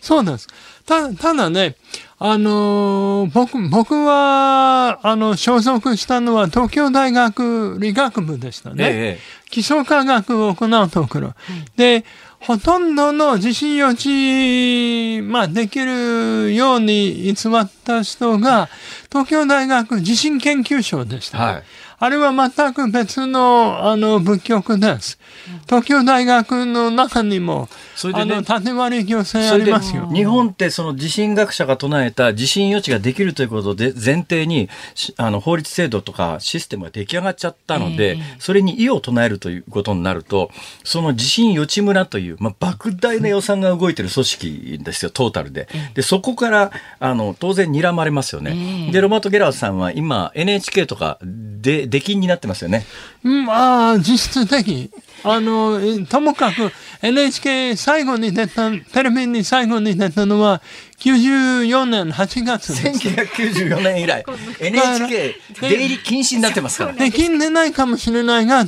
[0.00, 0.48] そうなんです。
[0.86, 1.76] た、ただね、
[2.18, 8.84] あのー、僕、僕は、あの、所属したのは東京大学理学部でしたね。
[8.84, 11.34] ええ、基礎科学を行うところ。
[11.76, 12.04] で、
[12.40, 18.68] ほとんどの地震予知、まあ、できるように偽った人が、
[19.10, 21.62] 東京大学地震研究所でした、はい。
[21.98, 25.18] あれは全く別の、あの、仏局です。
[25.66, 30.06] 東京大学の中にも、それで、ね、あの、縦割り行政ありますよ。
[30.12, 34.68] 日本ってその地震学者が唱えた地震予知ができるということで前提に、
[35.16, 40.50] あの、法律制度とかシステムが出来上がっちゃったので、えー、それに異を唱えるということになると、
[40.84, 45.66] その地震予知村という、まあ、莫大な予算が動いてる組織ですよ、トータルで。
[45.94, 48.50] で、そこから、あの、当然睨まれますよね。
[48.50, 52.84] えー、で、ロバート・ゲラーさんは今、NHK とかで、出禁になってますよね。
[53.22, 54.90] まあ、実質的。
[55.24, 56.70] あの、ともかく
[57.02, 60.62] NHK 最後に出た、テレビに最後に出たのは
[60.98, 63.08] 94年8月です。
[63.08, 64.24] 1994年以来、
[64.60, 66.92] NHK 出入り禁止になってますから。
[66.92, 68.64] できんでないかもしれないが、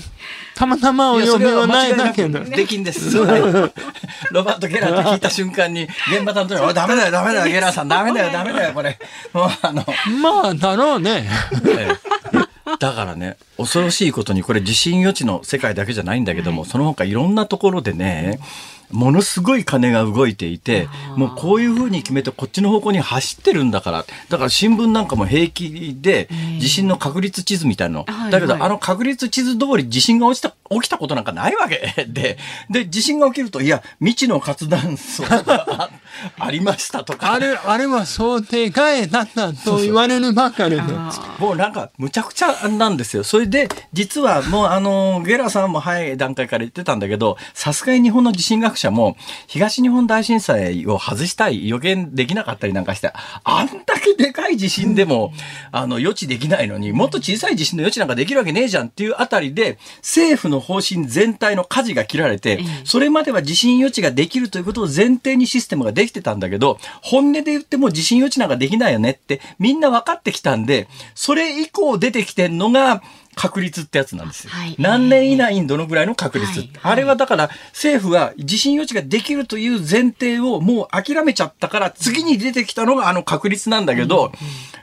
[0.54, 2.40] たまたまお読みはないだけど。
[2.40, 3.16] できんです。
[3.16, 3.24] ロ
[4.42, 8.98] バート・ゲラーと聞いた瞬間に、現場担当に、ダメだよ、ダメだよ、ゲラーさん、ダメだよ、ダメだよ、これ。
[9.32, 9.86] もう、あの。
[10.20, 11.28] まあ、だろうね。
[12.78, 18.38] だからね、恐ろしいことに、これ地震予知の世界だけじゃないんだけども、その他いろんなところでね、
[18.90, 24.04] ものすごい金が動いていて、もうこういうふうに決めてこっちの方向に走ってるんだから。
[24.28, 28.30] だから新聞なんかも平気で地震の確率地図みたいなの。
[28.30, 32.38] だけどあの確率地図通り地震が落ちた、起きたことなんかないわけ で、
[32.70, 35.90] で、地震が起きると、いや、未知の活断層が
[36.38, 37.32] ありましたとか。
[37.32, 40.82] あれ、あれは想定外だったと言われるばかりで。
[41.38, 43.24] もうなんかむちゃくちゃなんですよ。
[43.24, 53.12] それで、実はもうあの、ゲラさんも早い段階から言ってたんだけど、さすがに日本の地震学者も東日本大震災を外したい予見できなかったりなんかして、
[53.44, 55.32] あんだけでかい地震でも、
[55.72, 73.02] あの、予知できないのに、もっと小さい地震の予知なんかできるわけねえじゃんっていうあたりで、政府の方針全体の舵が切られて、それまでは地震予知ができるということを前提にシステムができてたんだけど、本音で言っても地震予知なんかできないよねってみんな分かってきたんで、それ以降出てきてんのが、
[73.38, 74.50] 確率ってやつなんですよ。
[74.52, 84.32] はい、何年以内にどのぐらいの確率、はい、あれはだから政府は地震予知ができるという前提をもう諦めちゃったから次に出てきたのがあの確率なんだけど、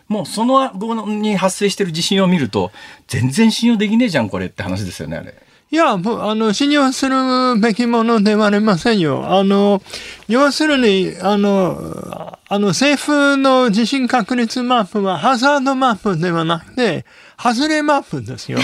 [0.08, 2.72] もうその後に発生してる地震を見ると、
[3.08, 5.36] 全然信用できねえじゃん、これって話ですよね、あれ。
[5.72, 9.26] いや、もう、あの、信用するべきものではありませんよ。
[9.28, 9.82] あの、
[10.28, 17.04] 要するに、あの、あの、政府の地震確率マップはハザードマップではなくて、
[17.38, 18.60] 外れマップですよ。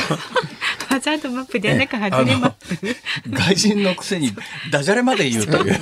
[0.88, 3.32] ハザードマップではなく外れマップ。
[3.32, 4.32] 外人のくせに
[4.72, 5.80] ダジャレまで言うという。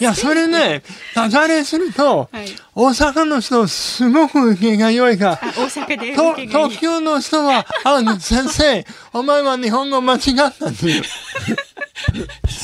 [0.00, 0.82] いや、それね、
[1.14, 10.20] ダジャレすると、はい、大阪の人すごく受けが良いが、大阪で東京の人は、あ、先生、お前は日本語間違っ
[10.56, 11.02] たっていう。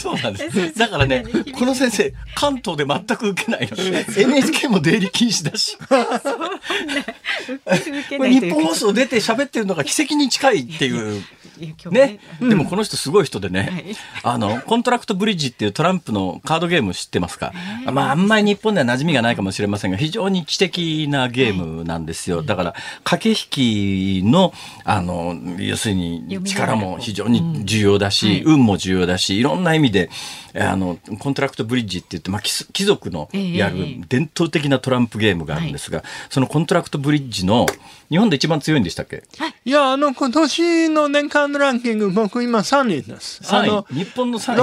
[0.04, 0.78] そうなんです。
[0.78, 1.24] だからね、
[1.58, 3.76] この先生、関東で全く受けないの。
[3.78, 5.78] NHK も出入り禁止だし。
[8.28, 11.22] ニッポン放送出て喋ってるのが奇跡に近いっていう。
[11.90, 17.52] ね、でもこの人すごい人でね、あの、コントラクトブリッジっていうトランプのカードゲーム知ってますか？
[17.92, 22.42] まあ、あんまり日本では馴染みがないかもしれませんが、非常に知的なゲームなんですよ。
[22.42, 22.74] だから、
[23.04, 24.52] 駆け引きの、
[24.84, 30.10] あの、要するに力も非常に重要だし、運も重要だし、いろんな意味で、
[30.56, 33.76] あの、コントラクトブリッジって言って、まあ、貴族のやる
[34.08, 37.66] 伝統的なトランプゲームがあるんですが、そのコントラクトブリッジの、
[38.10, 39.24] 日本で一番強いんでしたっけ？
[39.64, 39.70] い。
[39.70, 43.40] や、あの、今年の年間のランキング、僕今3位です。
[43.52, 44.56] あの、日本の3位。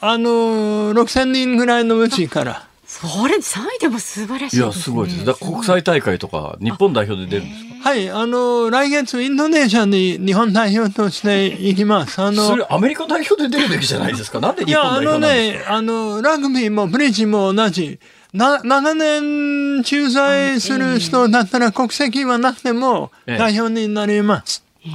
[0.00, 2.66] あの、6000人ぐらいのうちから。
[3.04, 5.24] それ3位でも素晴らしい、ね、いや、すごいです。
[5.24, 7.90] だ国際大会とか、日本代表で出るんですか？
[7.90, 12.20] はい、あの、来月インドネシアに日本代表として行きます。
[12.22, 14.40] あの、それアメリカ代表で出るべきじゃないですか？
[14.40, 15.70] なんで日本代表なんですか？
[15.70, 17.98] いや、あのね、あの、ラグビーもブリッジも同じ。
[18.32, 24.64] な、長年駐在する人だったら国籍はなくても代表になります。
[24.84, 24.92] ええ、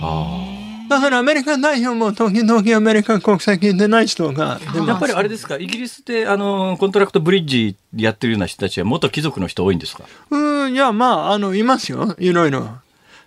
[0.90, 10.04] だからアメリカ代表も時々アメリカ国籍でない人がやっぱりあれですか、イギリスであのコントラクトブリッジやってるような人たちは元貴族の人多いんですか？
[10.32, 12.70] うん、いや、まあ、あの、いますよ、いろいろ。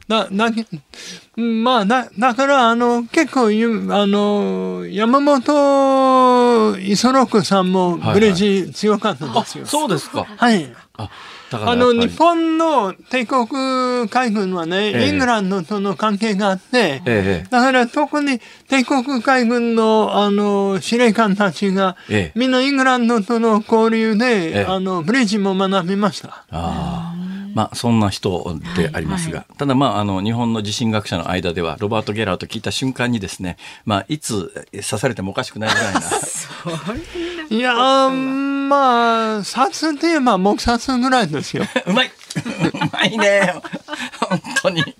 [0.08, 0.50] だ、だ
[1.36, 9.60] まあ、だ、だから、あの、結構、あの、山本五十六さんもブレッジ強かったんですよ。
[9.60, 10.26] はいはい、そうですか。
[10.36, 10.72] はい。
[10.98, 11.08] あ
[11.58, 21.96] あの、日本の帝国海軍はね、ええ、イングランドとの関係があって、え、だから特に帝国海軍の、あの、司令官たちが、
[22.34, 26.44] みんなイングランドとの交流で、あの、ブレッジも学びました。
[26.50, 27.14] あ
[27.54, 36.00] まあ、そんな人でありますが、はいはい、ただ、まあ、あの日本の地震学者の間ではロバート・ゲラーと聞いた瞬間にですね、まあ、いつ刺されてもおかしくないぐらいな。
[37.50, 41.64] いやまあ殺って言えば黙殺ぐらいですよ。
[41.86, 42.10] うまい。
[42.40, 43.54] うまいね。
[44.20, 44.82] 本当に。
[44.82, 44.96] 確か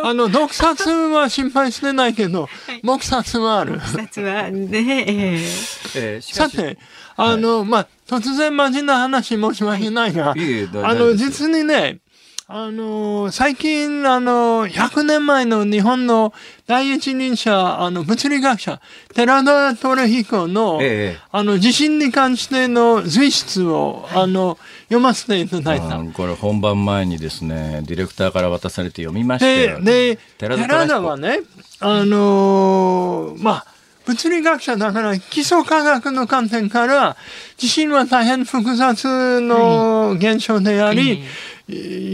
[0.00, 0.08] に。
[0.08, 2.48] あの毒殺は心配してないけど、
[2.82, 3.78] 黙殺はある。
[3.78, 5.04] 黙殺はね。
[5.94, 6.76] えー、さて。
[7.16, 7.88] あの、はい、まあ、
[8.20, 12.00] 突然真面目な話申し訳ないが、はい、あの、実にね、
[12.46, 16.34] あの、最近、あの、100年前の日本の
[16.66, 18.82] 第一人者、あの、物理学者、
[19.14, 24.58] 寺田ト彦の、ええ、あの、地震に関しての随筆を、あの、
[24.88, 25.98] 読ませていただいた。
[26.12, 31.40] これ本番前にですね、ディレクターから渡されて読みましたよ、で、で寺田はね、
[31.80, 33.73] あの、まあ、
[34.06, 37.16] 物理学者だから基礎科学の観点から
[37.56, 41.24] 地震は大変複雑の現象であり、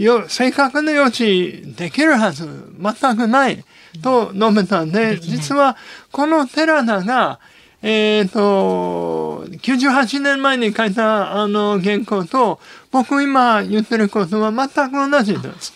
[0.01, 2.47] よ正確な予知できるはず
[2.79, 3.63] 全くない
[4.01, 5.75] と述べたんで、実は
[6.11, 7.39] この寺田が、
[7.83, 12.59] えっ、ー、と、98年前に書いたあの原稿と
[12.91, 15.73] 僕今言ってることは全く同じです。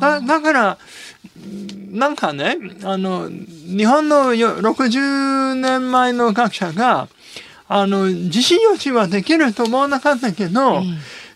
[0.00, 0.78] だだから、
[1.90, 7.08] なんかね、あの、日本の60年前の学者が、
[7.68, 10.82] あの、地震予知はできると思わなかったけど、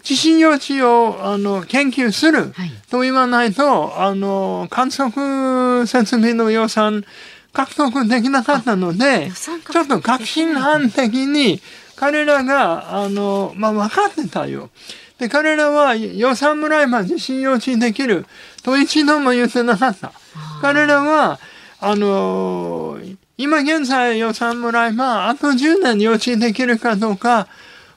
[0.03, 2.53] 地震予知をあの研究する
[2.90, 7.05] と言わないと、はい、あの観測設備の予算
[7.53, 11.61] 獲得できなかったのでちょっと確信犯的に
[11.94, 14.70] 彼らがあの、まあ、分かってたよ。
[15.18, 18.26] で彼らは予算もらえば地震予知できる
[18.62, 20.12] と一度も言ってなかった。
[20.60, 21.38] 彼らは、
[21.80, 27.48] あのー、今現在予算もらえば、あと10年予知できるかどうか、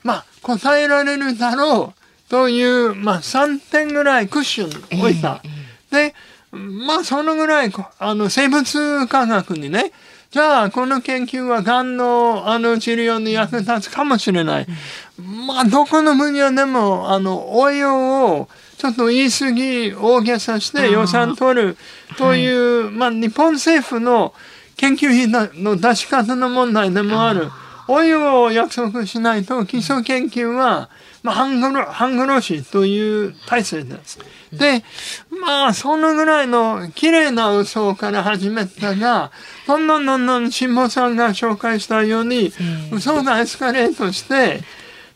[0.03, 5.41] まあ、答えられるだろうという、まあ、3点ぐらいクッション置いた。
[5.91, 6.15] で、
[6.51, 9.91] まあ、そのぐらい、あの、生物科学にね、
[10.35, 14.67] じゃあ、この研究は癌のあの治療に役立つかもしれない。
[15.17, 21.77] まあ、どこの分野でも、あの、応用をちょっと言い過ぎ大げさして予算取る
[22.17, 24.33] という、はい、まあ、日本政府の
[24.75, 27.49] 研究費の出し方の問題でもある。
[27.87, 30.89] 応用を約束しないと基礎研究は
[31.25, 34.19] まあ、半殺半殺しという体制です。
[34.53, 34.83] で、
[35.41, 39.31] まあ、そのぐらいの綺麗な嘘から始めたが、
[39.65, 42.53] どんどんどんどん辛坊さんが紹介したように、
[42.91, 44.61] 嘘がエスカレートして、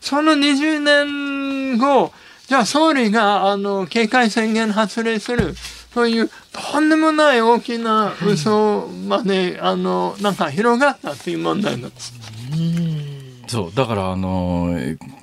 [0.00, 2.12] その20年後、
[2.48, 5.54] じゃあ総理が、あの、警戒宣言発令する。
[5.94, 12.12] という、とんでもない大きな嘘まで、あの、なんか広がったという問題なんです。
[13.50, 14.68] そうだからあの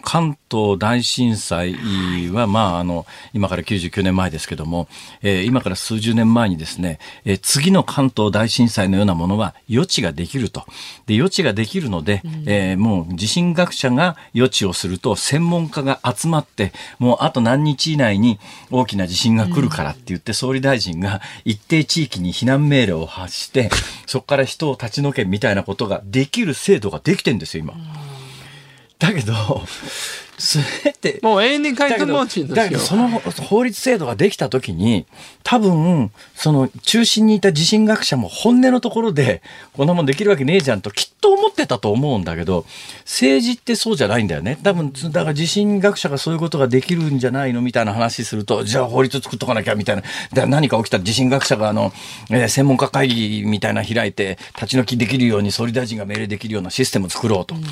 [0.08, 1.74] 関東大震災
[2.32, 4.88] は、まあ、あの今から99年前ですけども、
[5.22, 10.64] えー、今から数十年前にですね、えー、次の関東大震災のようなものは予知ができると。
[11.08, 18.40] で予知ができるので、えー、もう地震学者が予知をすると専門家が集まってもうあと何日以内に
[18.72, 23.70] 大きな地震が来るからって言って、総理大臣が一定地域に避難命令を発して
[24.06, 28.17] そこから人を立ち退けみたいなことができる制度ができてんですよ今。
[29.00, 29.34] だけど、
[30.38, 31.20] それって。
[31.24, 32.56] もう永遠に書いてもちんですよ。
[32.56, 35.08] だけど、その法律制度ができたときに、
[35.44, 39.42] 多分、その中心にいた地震学者も本音のところで、
[39.74, 42.66] こんなもんできるわけねえじゃんときっと思ってたと思うんだけど、
[43.00, 44.60] 政治ってそうじゃないんだよね。
[44.62, 50.46] 多分、だから地震学者がそういうことができるんじゃないのみたいな話すると、じゃあ法律作っとかなきゃみたいな。
[50.46, 51.92] 何か起きたら地震学者があの、
[52.30, 57.56] えー、専門家会議みたいな開いて、立ち退きできるように総理大臣が命令できるようなシステムを作ろうと。
[57.56, 57.64] うん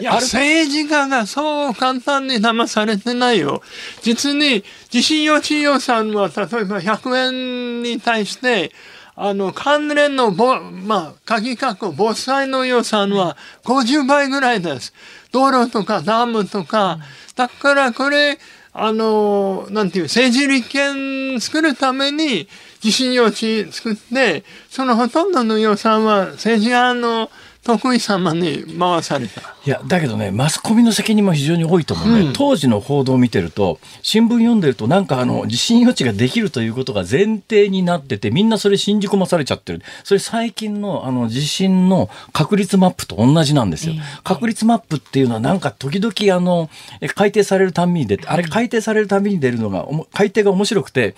[0.00, 3.62] いや、政治家がそう簡単に騙されてないよ。
[4.02, 8.72] 実に、地震予知予算は、例えば100円に対して、
[9.16, 14.92] あの、関連のぼ、まあ、鍵括弧、防災の予算は50倍ぐらいです。
[15.30, 16.98] 道路とかダムとか。
[17.36, 18.38] だからこれ、
[18.72, 22.48] あの、なんていう、政治立憲作るために
[22.80, 27.30] 地震予知作って、そのほとんどの予算は政治家の
[27.64, 29.40] 徳井様に回された。
[29.66, 32.26] いや、だけどね、マスコミの責任も非常に多いと思うね。
[32.26, 39.80] うん、当時の報道を見てると、新聞読んでると、なんかあの、地震予知ができるということが前提になってて、みんなそれ信じ込まされちゃってる。
[40.04, 43.94] それ最近のあの、地震の確率マップと同じなんですよ。
[44.22, 46.68] 確率マップっていうのはなんか時々あの、
[47.14, 51.14] 改定されるたびに出て、あれ改定されるたびに出るのが、改定が面白くて、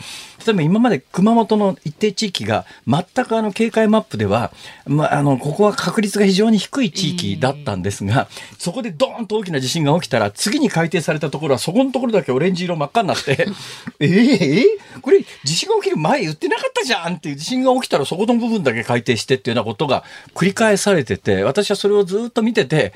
[0.46, 4.52] 例えば今まで熊本の一定地域が全くあの、警戒マップでは、
[4.86, 8.28] まあ、あの、ここは確率が非常常に低い地域だったんですが、
[8.58, 13.48] そこでドーンと大きな地震が起きたら、次に改定されたところは、そこのところだけオレンジ色真っ赤になって、
[14.00, 22.92] えー、えー、これ地震が起きる前言ってなかったじゃんっていう地震が起きたらそこの部分だけ改定してっていうようなことが繰り返されてて、私はそれをずっと見てて、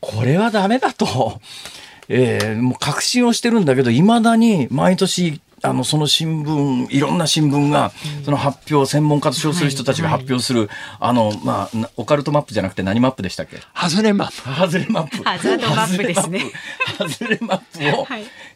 [0.00, 1.40] これはダメだと。
[2.08, 7.90] えー、もう確信をしてるんだけど、いまだに毎年あのその新聞いろんな新聞が
[8.24, 10.68] その発表専門家と称する人たちが発表する、
[11.00, 13.58] あのまあオカルトマップじゃなくて何マップでしたっけ？
[13.72, 14.48] ハレマップ。
[14.48, 15.22] ハズレマップ。
[15.24, 16.40] ハズレマップですね。
[16.98, 18.06] ハズレマップを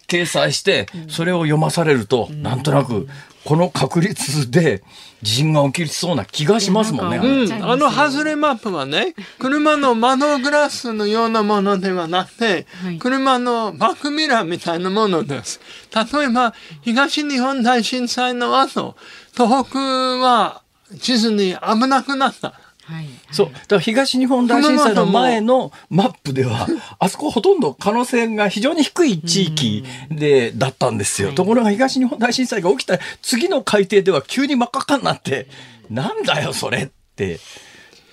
[0.07, 3.09] 掲載してそれを読まされると、なんとなく
[3.45, 4.83] この確率で
[5.23, 7.17] 地震が起きそうな気がしますもんね。
[7.17, 15.61] うん、あのハズレマップはね、車の窓グラスのようなものではなくて、はい、車のバックミラーみたいなものです。
[15.95, 18.97] 例えば、東日本大震災の後、
[19.37, 20.63] 東北は
[21.01, 22.68] 地図に危なくなった。
[22.89, 23.47] はい、そう。
[23.53, 26.67] だから東日本大震災の前のマップでは
[26.99, 35.49] あそこほとんど可能性が非常に低い地域でだったんですよ、ところが東日本大震災が起きた次の海底では急に真っ赤っかになって
[35.91, 37.39] なんだよそれってっ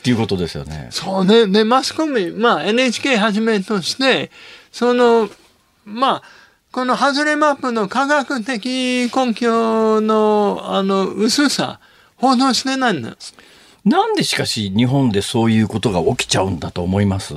[0.04, 0.90] ていうことですよね。
[0.92, 1.48] そうね。
[1.48, 4.30] でマスコミ、まあ、NHK はじめとして
[4.74, 5.30] その
[5.86, 6.24] まあ
[6.72, 11.80] この外れマップの科学的根拠のあの薄さ
[12.18, 13.34] 報道してないんです。
[13.86, 17.36] なんでしかし日本でそういうことが起きちゃうんだと思います？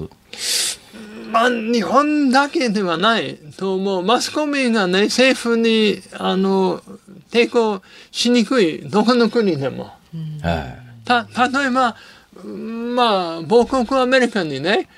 [1.31, 4.03] まあ、日本だけではないと思う。
[4.03, 6.81] マスコミがね、政府に、あの、
[7.31, 9.93] 抵抗しにくい、どこの国でも。
[10.15, 10.41] うん、
[11.05, 11.97] た、例えば、
[12.43, 14.89] まあ、母国アメリカにね、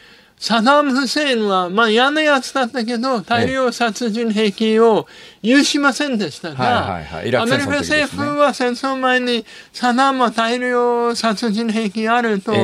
[0.41, 5.07] サダム・フセインは、まあ嫌なやつだったけど、大量殺人兵器を
[5.43, 12.55] 許しませんでしたが、アメリカ政府は戦争前に、サダムは大量殺人兵器あると、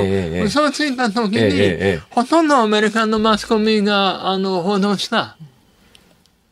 [0.43, 5.37] 嘘をついた時に、ほとんどアメリカのマスコミが、あの、報道した。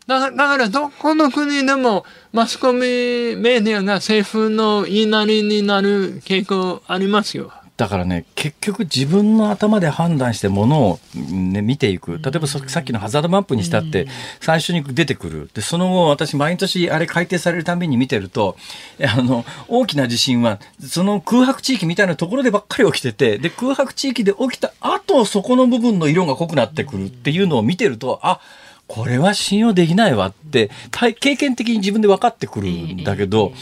[0.06, 2.04] だだから、どこの国でも、
[2.34, 7.50] マスコミメディアが政府の言いなりになる傾向ありますよ。
[7.76, 12.20] だからね結局自分の頭で判断してものを、ね、見ていく。
[12.22, 14.06] 例えばさっきのハザードマップにしたって
[14.40, 15.50] 最初に出てくる。
[15.54, 18.56] でその後私毎年あれ改定されるたびに見てると
[19.02, 28.40] あの大きな地震はその空白地域みたいなところでばっかり起きててで空白地域で起きた後そこの部分の色が濃くなってくるっていうのを見てるとあ
[28.86, 33.52] これは信用できないわって経験的に自分で分かってくるんだけど、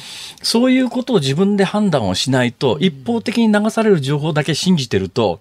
[0.42, 5.40] そういうことを自分で判断をしないと一方的に流される情報だけ信じてると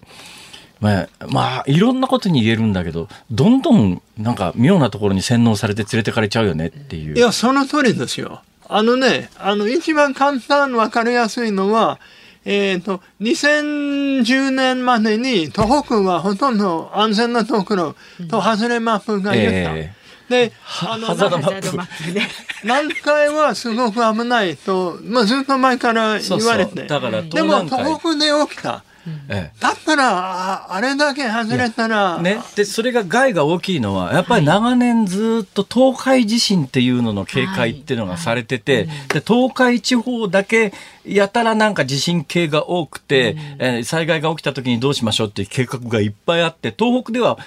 [0.82, 7.16] まあ、まあ、いろんなことに言えるんだけど、どんどんなんか妙なところに洗脳されて連れてかれちゃうよねっていう。
[7.16, 8.42] いや、その通りですよ。
[8.68, 12.00] あのね、あの、一番簡単、わかりやすいのは、
[12.44, 17.94] えっ、ー、と、2010年までに東北はほとんど安全なところ
[18.28, 19.76] と外れマップが言った。
[19.76, 20.52] えー、で、
[20.86, 21.78] あの、ハザードマップ。
[22.64, 26.70] 南海はすごく危ないと、まあ、ずっと前から言われて。
[26.70, 28.82] そうそうだからでも東北で起きた。
[29.28, 40.72] ええ、だったらあれだけ外れたら、ね、でそれが害が大きいのはやっぱり長年ずっと東海地震っていうのの警戒っていうのがされてて、で東海地方だけ
[41.04, 47.38] やたらなんか地震計が多くて、えー、災害が起きた時にどうしましょうっていう計画がいっぱいあって東北では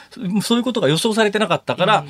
[0.42, 2.06] そういうことが予想されてなかったから、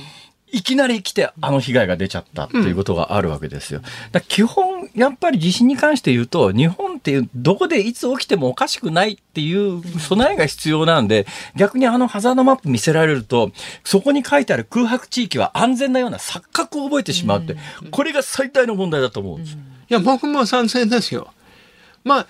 [0.51, 3.81] いきなり来てあの被害が出ちゃったっていうことがあるわけですよ。
[4.11, 11.25] だ基本、やっぱり地震に関して言うと、日本っていうどこでいつ起きてもおかしくないっていう備えが必要なんで、
[11.55, 13.51] 逆にあのハザードマップ見せられると、
[13.83, 17.57] そこに書いてある空白地域は安全なような錯覚を覚えてしまうって、
[17.91, 19.55] これが最大の問題だと思うんです。
[19.55, 19.57] い
[19.89, 21.33] や、僕も賛成ですよ。
[22.03, 22.27] まあ、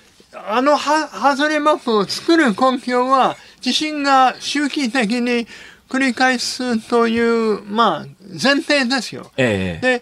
[0.49, 5.47] あのハハザードマップを作る根拠は、地震が周期的に
[5.95, 9.31] 繰り返すという、まあ、前提ですよ。
[9.37, 10.01] ええ、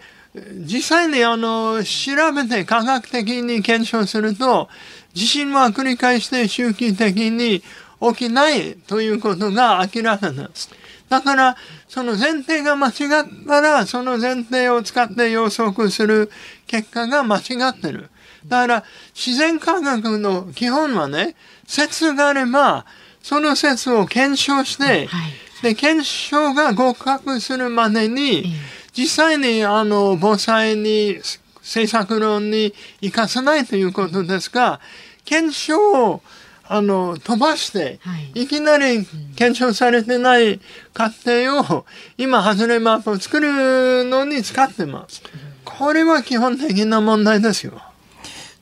[0.66, 4.68] 実際にあの、調べて科学的に検証すると、
[5.12, 7.62] 地震は繰り返して周期的に
[8.00, 10.68] 起きないということが明らかなんです。
[11.08, 16.28] だから、その前提が間違ったら、その前提を使って予測する
[16.66, 18.10] 結果が間違ってる。
[18.48, 18.84] だから、
[19.14, 21.36] 自然科学の基本はね、
[21.68, 22.84] 説があれば、
[23.22, 28.54] その説を検証して、はいで、検証が合格するまでに、
[28.96, 31.18] 実際にあの、防災に、
[31.60, 34.80] 政策論に生かさないということですが、
[35.24, 36.22] 検証を
[36.66, 38.00] あの、飛ばして、
[38.34, 40.60] い、きなり検証されてない
[40.94, 41.84] 過程を、
[42.16, 45.22] 今、外れマップを作るのに使ってます。
[45.64, 47.80] これは基本的な問題ですよ。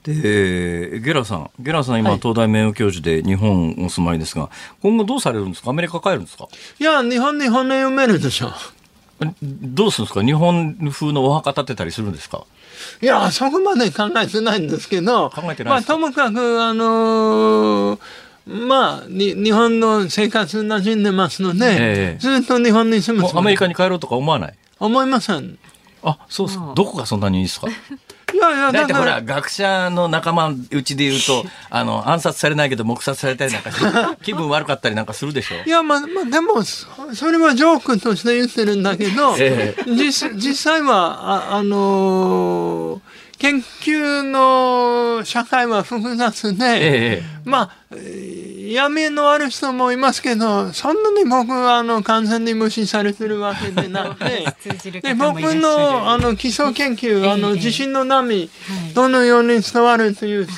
[0.05, 4.51] で、ゲラさん、ゲラさん今、東大名誉教授で日本お住まいですが、
[4.83, 5.71] 今後どうされるんですか？
[5.71, 6.49] アメリカ帰るんですか？
[6.81, 8.51] いや、日本に骨埋めるでしょ。
[9.43, 10.25] どうするんですか？
[10.25, 12.45] 日本風のお墓建てたりするんですか？
[13.01, 18.01] いや、そこまで考えてないんですけど、考えてないまあ、ともかく、あのー、
[18.49, 24.55] まあ、に日本の生活馴染んでますので、えー、ずっと日本に住むアメリカに帰ろうとか思わない？
[24.81, 25.57] 思いません。
[26.03, 26.73] あ、そうですか。
[26.75, 27.69] どこがそんなにいいですか？
[28.33, 33.85] いやいや、だってほら、学者の仲間うちで言うと、 あの、暗殺されないけど黙殺されたりなんかして、
[34.25, 35.57] 気分悪かったりなんかするでしょ。
[35.67, 43.13] いや、まあ、まあ、でも、それはジョークとして言ってるんだけど、ええ、実実際は、あ、あのー
[43.43, 47.97] 研究の社会は複雑で、ええ、まあ、
[48.73, 58.51] 闇のある人もいますけど、そんなに僕はあの完全に無視されてるわけでなくて、 で僕のあの基礎研究、あの地震の波、
[58.95, 60.49] どのように伝わるという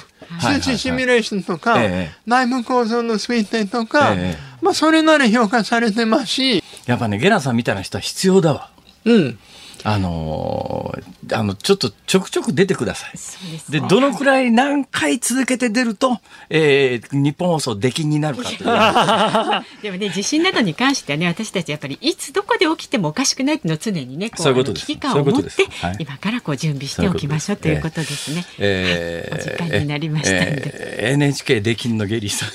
[0.41, 1.79] 数値シミュレーションとか、
[2.27, 4.15] 内部構造の推定とか、
[4.61, 6.65] まあそれなり評価されてますし。
[6.87, 8.71] やっぱね、ゲラさんみたいな人は必要だわ。
[9.05, 9.39] うん。
[9.87, 13.71] あのー、あの、ちょっとちょくちょく出てください。
[13.71, 18.61] でで、どのくらい何回続けて出ると、えー、日本放送出禁になるかという。
[19.83, 25.51] でもね、地震などに関してはね、私たちやっぱりいつどこで起きてもおかしくないっていうのを常にね、こう、うう危機感を持って、
[25.83, 28.47] はい、今からこう準備しておきましょうということですね。
[28.59, 30.63] えー、お時間になりましたので。
[31.03, 32.49] えー、NHK 出禁のゲリーさん。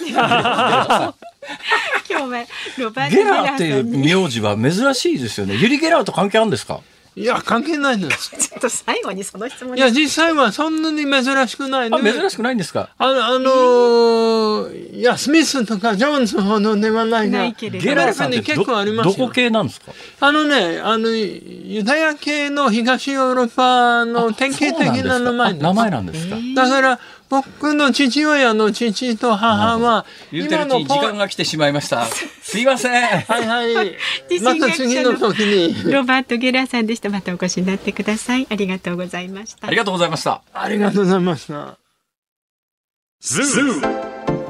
[2.09, 2.45] 今日は
[2.77, 5.55] ロバートゲラーっていう名字は珍しいですよね。
[5.55, 6.81] ユリ・ゲラーと関係あるんですか
[7.15, 8.29] いや、関係ないんです。
[8.37, 12.13] ちょっと最後にその質問いや、実際はそんなに珍しくないね。
[12.13, 12.89] 珍しくないんですか？
[12.97, 19.91] あの、あのー、いや、スミスとかジョーンズほどではないが、ゲラさんって結構ありますどこ系なんですか？
[20.21, 26.35] あのね、あの、ユダヤ系の東ヨーロッパの典型的な名前名前なんですか？
[26.55, 26.99] だから、
[27.29, 32.05] 僕の父親の父と母は、 言うてるうちに時間が来てしまいました。
[32.05, 32.91] すいません。
[32.91, 33.95] はいはい。
[34.41, 35.91] また次の時に。
[35.91, 37.09] ロバート・ゲラーさんでした。
[37.09, 38.47] またお越しになってください。
[38.49, 39.67] ありがとうございました。
[39.67, 40.41] ありがとうございました。
[40.53, 41.77] ありがとうございました。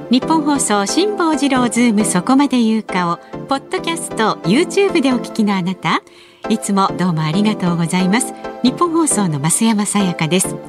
[0.10, 3.18] ニッポン放送辛坊治郎ズームそこまで言うかを
[3.48, 6.02] ポッドキャスト YouTube でお聞きのあなた
[6.50, 10.69] いつもどうもありがとうございます日本放送の増山さやかです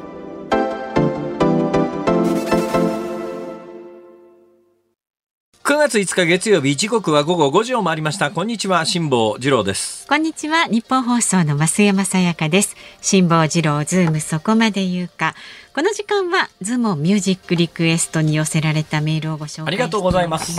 [5.71, 8.29] 9月5日月曜日時刻は午後5時を回りました。
[8.29, 10.05] こんにちは辛坊治郎です。
[10.05, 12.75] こんにちはニッポン放送の増山さやかです。
[12.99, 15.33] 辛坊治郎ズームそこまで言うか。
[15.73, 20.51] この時間はズームオンミュージックリクエストに寄せられたメールをご紹介ありがとうございます。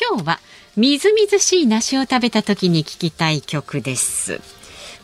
[0.00, 0.38] 今日は
[0.76, 4.40] みずみずしい梨を食べた時に聞きたい曲です。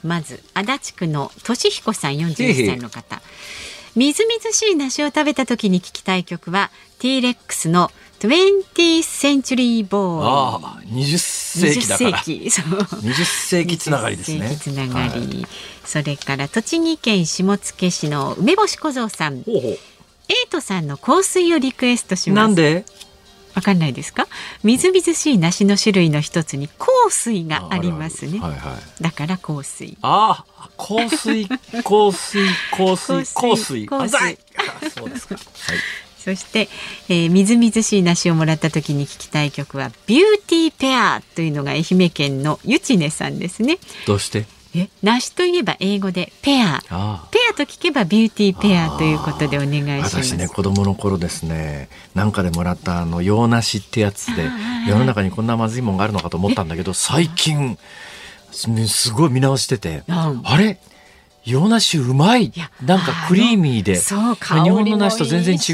[0.04, 3.20] まず足立区のとしひこさん41歳の方。
[3.96, 6.70] みずみずしい梨を食べた時に聞きたい曲は
[7.00, 7.90] T-Rex の
[8.20, 12.10] 「20th Century Boy ああ20世紀だから。
[12.18, 14.56] 20世紀20世紀つながりですね。
[14.60, 15.46] つながり、はい、
[15.84, 17.58] それから栃木県下野
[17.90, 19.42] 市の梅干し小僧さん。
[19.42, 19.72] ほうほう。
[19.72, 19.78] エイ
[20.48, 22.48] トさんの香水をリクエストします。
[22.48, 22.86] なんで？
[23.54, 24.26] わかんないですか？
[24.64, 29.96] みずみずしい梨の種類の一つに香水がありますね、はいはい、だから香水。
[30.02, 34.38] ああ香水香水香水 香水香水。
[34.96, 35.34] そうですか。
[35.36, 35.44] はい
[36.24, 36.70] そして、
[37.10, 43.78] えー、みずみずしい梨をもらった時に聞きたい曲はビューティーペアというのが愛媛県のゆちねさんですね。
[44.06, 44.46] どうして？
[44.74, 46.80] え梨といえば英語でペア
[47.30, 50.16] ペアと聞けばビューティーペアということでお願いします。
[50.16, 54.48] 私ね子供の頃ですねなんかでもらったあの洋梨ってやつで
[54.88, 57.78] 世の中にこんなまずいもんがあるのかと思ったんだけど最近
[58.50, 60.80] すごい見直してて、あれ？
[61.44, 62.52] 洋梨うまい。
[62.82, 63.96] なんかクリーミーで。
[63.96, 65.72] 日本の梨と全然違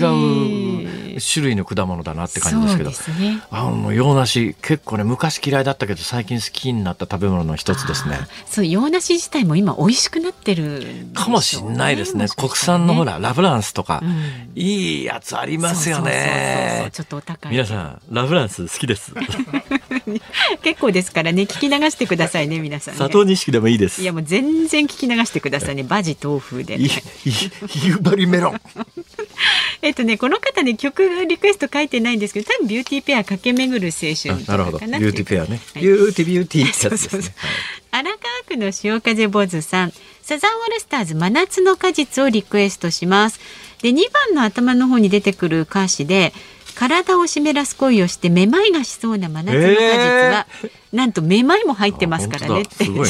[0.86, 8.18] う種類の果物だなって感じですけど、ね、あの洋梨結構ね昔嫌いだったけど最近好きになった食べ物の一つですね。
[8.46, 12.26] そう洋梨自体も今美味しくなってる、ね、かもしれないですね。
[12.36, 16.90] 国産のほらラフランスとか、うん、いいやつありますよね。
[16.92, 19.12] ちょっとお高い皆さんラフランス好きです。
[20.62, 24.02] 結構ですからね聞き流してくださいね皆さん、ね、砂糖錦でもいいです。
[24.02, 26.88] いやもう全然聞き流してくださいさねバジ豆腐で、ね、
[27.24, 28.60] 夕張メロン。
[29.82, 34.78] えっとねこの方ね曲リクエスト書いてないんですけど多分ビューティーペア駆け巡る青春なるほど。
[34.78, 37.34] ビューティーペアね、はい、ビューティービューティーってやつですね。
[37.92, 39.92] 荒川区の潮風坊主さん
[40.22, 43.40] サザンオールスターズ真夏の果実をリクエストします。
[43.82, 46.32] で2番の頭の方に出てくる歌詞で
[46.74, 53.00] 体を湿らす恋をしてめまいがしそうな真夏の果実は、えー、なんとめまいも入ってますからねって、ね、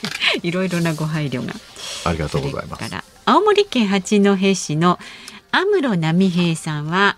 [0.42, 1.54] いろいろなご配慮が。
[2.04, 2.84] ありがとうございます。
[3.24, 4.98] 青森県八戸市の
[5.50, 7.16] 安室奈美平さんは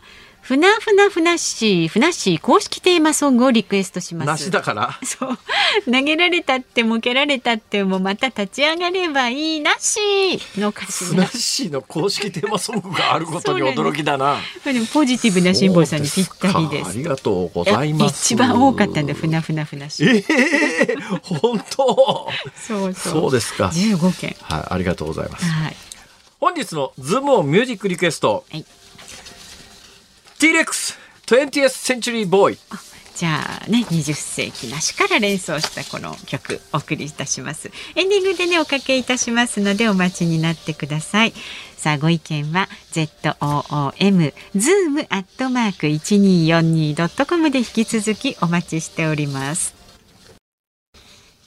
[0.48, 4.26] ふなふなふなっしーふなっしー公式テーマソングをリクエストします。
[4.28, 4.98] 梨だから？
[5.04, 5.38] そう。
[5.84, 10.00] 投げられたっても蹴られたってもまた立ち上がればいいなし
[10.56, 14.38] の歌詞ふなっしーの公式テーマソングがあることに驚きだな。
[14.64, 16.88] でもポジティブな辛抱さんにぴったりです。
[16.88, 18.32] ありがとうございます。
[18.32, 22.30] 一番多かったんでふなふなふなしええー、本当？
[22.56, 23.12] そうそう。
[23.12, 23.70] そうですか。
[23.70, 24.34] 十五件。
[24.40, 25.44] はい、ありがとうございます。
[25.44, 25.76] はい。
[26.40, 28.44] 本日のズームオンミュージックリクエスト。
[28.50, 28.64] はい。
[30.38, 32.56] T-Rex 20th Century Boy.
[33.16, 37.72] じゃあね20世紀なしから連想したこの曲お送りいたします。
[37.96, 41.32] エンディングでねおかけいたしますのでお待ちになってください。
[41.76, 49.74] さあご意見は ZOOM zoom アットマーク 1242.com で引き続きお待ちしております。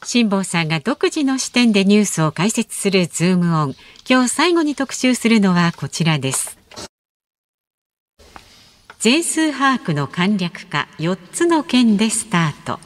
[0.04, 3.76] 辛坊さんが独自の視点でニュースを解説するズームオン。
[4.10, 6.61] 今日最後に特集するのはこちらです。
[9.02, 12.80] 全数把握の簡略化4つの県でスタート。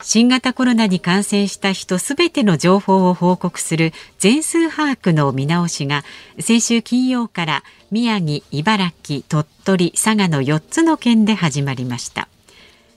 [0.00, 6.02] 新型コロナに感染した人すべての情報を報告する全数把握の見直しが
[6.40, 12.26] 先週金曜から宮城、茨城、鳥取、佐賀の4つの県で始まりました。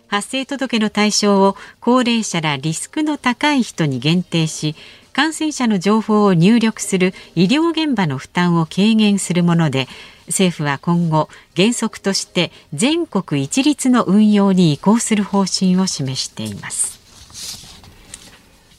[0.07, 4.73] 発生届の対象を高齢者らリスクの高い人に限定し
[5.15, 9.87] 感染者の情報を入力する医療現場の負担を軽減するもので
[10.27, 16.99] 政府は今後原則として全国一律の運用に移行する方針を示しています。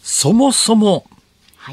[0.02, 1.06] そもそも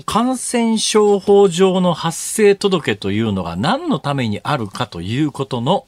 [0.05, 5.85] 感染症法上の発生届というのが何のためにあるかということの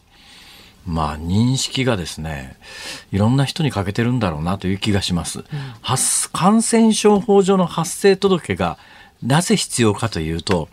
[0.85, 2.57] まあ、認識がですね、
[3.11, 5.39] いろんな人に欠けてるんだろうなという気がします。
[5.39, 5.45] うん、
[6.31, 8.77] 感染症法上の発生届が
[9.23, 10.69] なぜ必要かというと、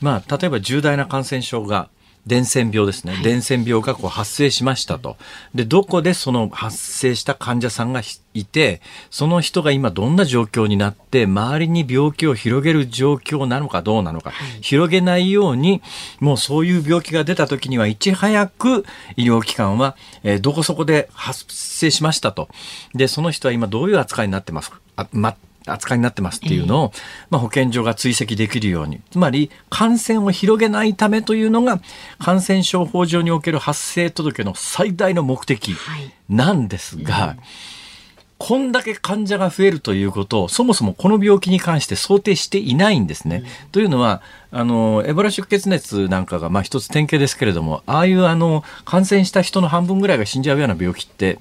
[0.00, 1.88] まあ、例えば重大な感染症が
[2.26, 5.16] 伝染病ですね、はい、伝染病がこう発生しましたと。
[5.54, 8.02] で、どこでその発生した患者さんが
[8.32, 15.82] いて、その人が今どんな状況になって、周りに病気を広げる状況なのかどうなのか、はい、広げないように、
[16.20, 22.48] もうそういう病気が出た時にはいち早く医療機関は、えー、どこそこで発生しましたと。
[22.94, 25.36] で、その人は今どういう扱いになってますか、あま
[25.66, 26.92] 扱いになってますっていうのを、
[27.30, 29.00] まあ、保健所が追跡できるように。
[29.10, 31.80] つまり感染を広げないためというのが
[32.18, 35.74] 感染症法上における発生届の最大の目的
[36.28, 37.38] なんですが、はいうん、
[38.38, 43.42] こんだけ患者が増えるということをそもそもこの病気に関して想定していないんですね。
[43.64, 51.38] うん、というのはあのエボラ出血熱なんかがまあ一つ典型ですけれどもああいうあの感染した人の半分ぐらいが死んじゃうような病気って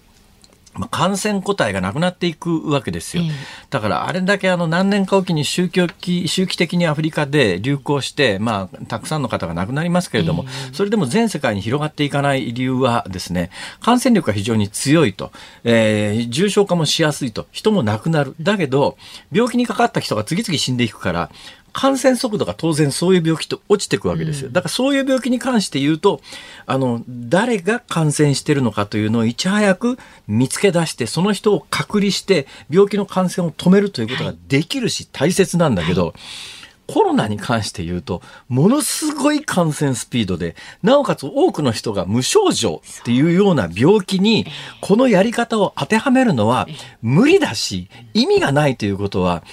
[0.75, 3.23] まあ、感染個体がなくなっていくわけですよ。
[3.69, 13.51] だからあれだけあの何年かおきに周期周期的にアフリカで流行して、まあ、たくさんの方が亡くなりますけれども、それでも全世界に広がっていかない理由はですね、
[13.81, 15.31] 感染力が非常に強いと、
[15.63, 18.35] えー、重症化もしやすいと、人も亡くなる。
[18.41, 18.97] だけど、
[19.31, 21.29] 病気にかかった人が次々死んでいくから、
[21.73, 24.49] 感染速度が当然そういう病気と落ちていくわけですよ。
[24.51, 26.21] だからそういう病気に関して言うと、
[26.67, 29.97] あの、誰が感染してるのかというのをいち早く
[30.27, 36.13] 見つけ出して、その人を隔離して、病気の感染を止めるということができるし、大切なんだけど、
[36.85, 44.45] コロナに関して言うと、ものすごい感染スピードで、なおかつ多くの人が無症状っていうような病気に、
[44.81, 46.67] このやり方を当てはめるのは
[47.01, 49.43] 無理だし、意味がないということは、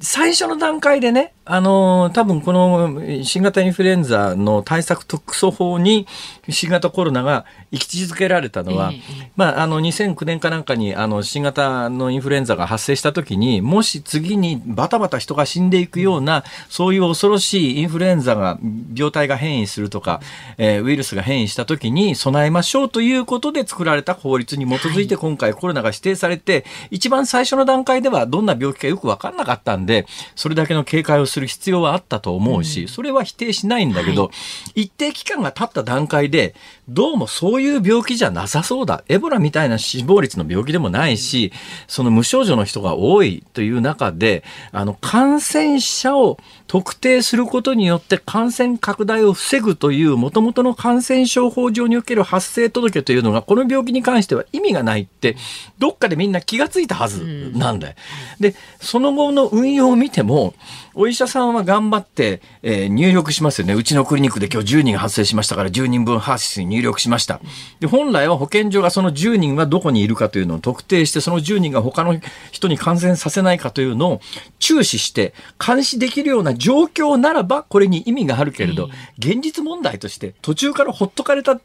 [0.00, 6.08] 最初の段階でね、あの、多分この新型インフルエンザの対策特措法に
[6.48, 9.00] 新型コロナが位置づけられたのは、えー、
[9.36, 18.58] まあ、あの、2009年かなんかに、あの、新型のインフルエンザが発生した時に、もし次にバタバタ人が死んでいくような、そういう恐ろしいインフルエンザが、
[18.92, 20.20] 病態が変異するとか、
[20.58, 34.30] えー、ウイルスが変異した時に備えましょうということで作られた法律に基づいて今回コロナが指定されて、一番最初の段階ではどんな病気かよくわかんなかったんで、それだけの警戒をすする必要はあったと思うし、それは否定しないんだけど、は
[34.74, 36.54] い、一定期間が経った段階で、
[36.88, 39.02] どうもそういう病気じゃなさそうだ。
[39.08, 41.52] エボラみたいな死亡率の病気でもないし、
[41.88, 55.36] その無症状の人が多いという中で、あの、感染者を特定することによって感染拡大を防ぐという元々の感染症法上における発生届というのが、この病気に関しては意味がないって、
[55.78, 57.94] どっかでみんな気がついたはずなんだよ。
[58.38, 60.54] で、その後の運用を見ても、
[60.94, 63.74] お医者さんは頑張って、えー、入力しますよね。
[63.74, 67.40] うちのクリニックで今日10人発生しましたから10人分ハーシスに入力しました。
[67.80, 72.20] で、本来は保健所がその10人はどこにいるかというのを特定して、その10人が他の
[72.52, 74.20] 人に感染させないかというのを
[74.58, 81.58] 注視して監視できるような状況ならばこれに意味があるけれど、現実問題として途中からほっとかれた、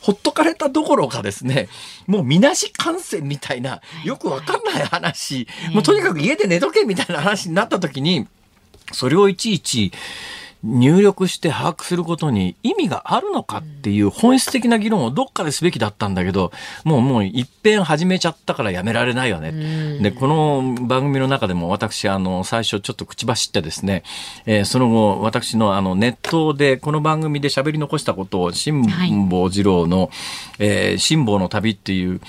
[0.00, 1.68] ほっとかれたどころかですね、
[2.06, 8.26] もうみなし感染みたいな、よくわかんない話、もうとにかく家で寝とけみたいな話になった時に、
[8.92, 9.92] それをいちいち
[10.64, 16.52] 入力して把握することに意味があるのかっていう本質的な議論をどっかですべきだったんだけど、
[16.84, 19.98] もうもう一遍始めちゃったからやめられないよね。
[20.00, 24.04] で、この番組の中でも私、あの、最初ちょっと口走ってですね、
[24.46, 28.82] えー、その後、私のあの、ネットでこの番組で喋り残したことを、辛
[29.28, 30.10] 坊二郎の、はい、
[30.60, 32.22] えー、辛坊の旅っていう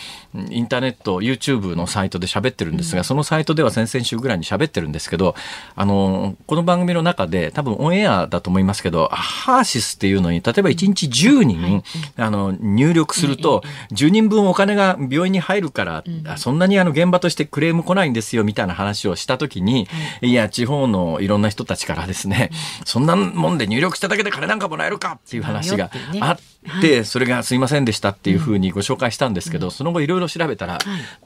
[0.50, 5.36] インターネット、YouTube のサイトで喋ってるんですが、うん、そのサイトでは先々週ぐらいに喋ってるんですけど、
[5.76, 11.84] あの、この番組の中で多分オンエアだと思いますけど、ハーシスっていうのに、例えば1日10人、
[12.18, 16.04] あの、入力すると、10人分お金が病院に入るから、
[16.38, 19.88] そんなにあの現場としてクレーム来ないんですよ、みたいな話をしたときに、
[20.22, 20.36] い。
[20.36, 22.52] や、地方のいろんな人たちからですね、
[22.86, 30.78] そんなもんで入力しただけで金なんかもらえるかっていう話があって、それがすいませんでしたっていうふうにご紹介したんですけど、その後いろいろ調べたら、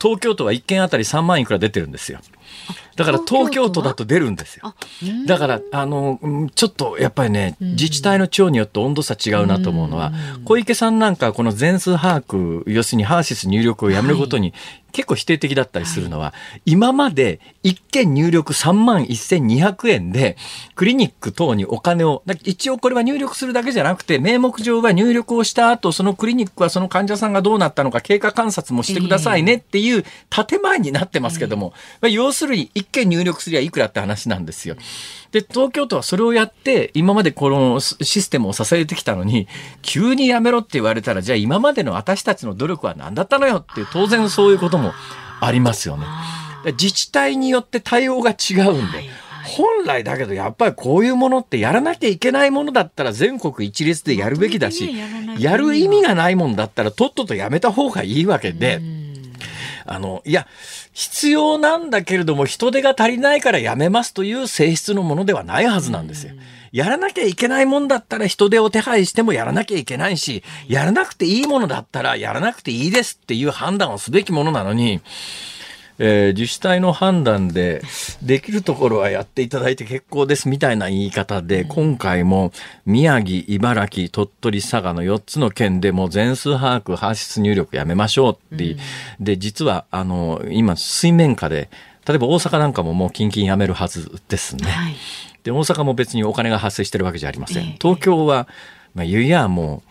[0.01, 2.19] 東京都は1件あたり3万いくら出てるんですよ。
[2.95, 4.75] だから東京都だと出るんですよ。
[5.25, 6.19] だから、あの、
[6.53, 10.11] ちょっとやっぱりね、自治体の長によって温度差違うなと思うのは、
[10.43, 14.53] 小池さんなんかこの全数把握、要するにハーシス入力をやめることに
[14.91, 20.37] 結構否定的だったりするのは、はい、今まで一件入力3万1200円で、
[20.75, 34.75] クリニック等にお金を、一応これは入力するだけじゃなくて、名目上は入力をした後、そのクリニックはその患者さんがどうなったのか経過観察もしてくださいねっていう建前になってますけども、まあ、要するに一件入力すりゃいくらって話なんですよ。
[35.32, 39.47] で、東京都はそれをやって、今までこのシステムを支えてきたのに、
[39.82, 44.93] 急にやめろって言われたら、じゃあ今までの私たちの努力は何だったのよっていう、当然そういうことも
[45.41, 46.05] ありますよね。
[46.65, 49.09] 自治体によって対応が違うんで。
[49.49, 54.93] 本来だけどやっぱりこういうものってやらなきゃいけないものだったら全国一律でやるべきだし、
[55.39, 58.80] やる意味がないもんだったらとっととやめた方がいいわけで、
[59.91, 60.47] あの、いや、
[60.93, 66.33] 必要なんだけれども人手が足りないからやめますという性質のものではないはずなんですよ。
[66.71, 75.01] やらなきゃいけないもんだったら人手を手配してもやらなきゃいけないし、やらなくていいものだったらやらなくていいですっていう判断をすべきものなのに、
[75.99, 77.81] えー、自治体の判断で
[78.23, 82.51] できるところはやっていただいて結構ですみたいな言い方で、今回も
[82.85, 88.79] 宮城、茨城、鳥取、佐賀の4つの県でも全数把握、搬出入力やめましょうって、うん、
[89.19, 91.69] で、実は、あの、今、水面下で、
[92.07, 94.69] 例えば大阪なんかももう近々やめるはずですね。
[94.69, 94.95] はい、
[95.43, 97.77] で、大阪も別にお金が発生してるわけじゃありません。
[97.79, 98.47] 東京は、
[98.95, 99.89] まあ、いやもう、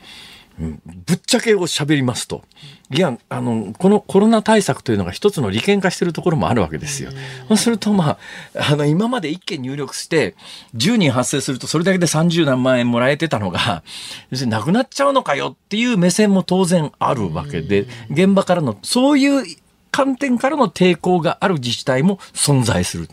[0.59, 2.42] ぶっちゃけを喋りますと、
[2.90, 7.12] いや、あの、このコロナ対策というのが一つの利権化しているところもあるわけですよ。
[7.46, 8.18] そうすると、ま
[8.54, 10.34] あ、あの、今まで1件入力して、
[10.74, 13.84] 10人発生するとそれだけで30何万円もらえてたのが、
[14.30, 19.44] 別になくなっちゃうのかよっていう目線も当然あるわけで、現場からの、そういう
[19.92, 23.09] 観点からの抵抗がある自治体も存在する。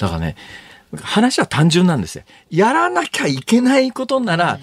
[0.00, 0.36] だからね、
[1.02, 2.24] 話は単純なんですよ。
[2.50, 4.58] やらなきゃいけないことなら、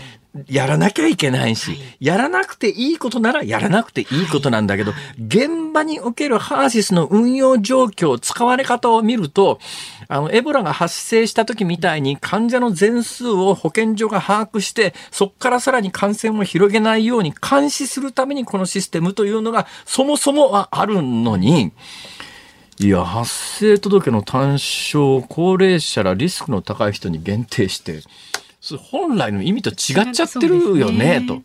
[0.47, 4.91] やらなきゃいけないし、やらなくていいことならやらなくていいことなんだけど、
[5.23, 9.59] 現場におけるハーシスの運用状況、使われ方を見ると、
[10.07, 21.73] あの、エボラが発生した時みたいに患者の全数を保健所が把握して、そこからさらに感染を広げないように監視するためにこのシステムというのがそもそもはあるのに、
[22.79, 28.01] いや、発生届の単勝、高齢者らリスクの高い人に限定して、
[28.91, 31.27] 本来の意味と違っちゃってるよね、ね。
[31.27, 31.41] と。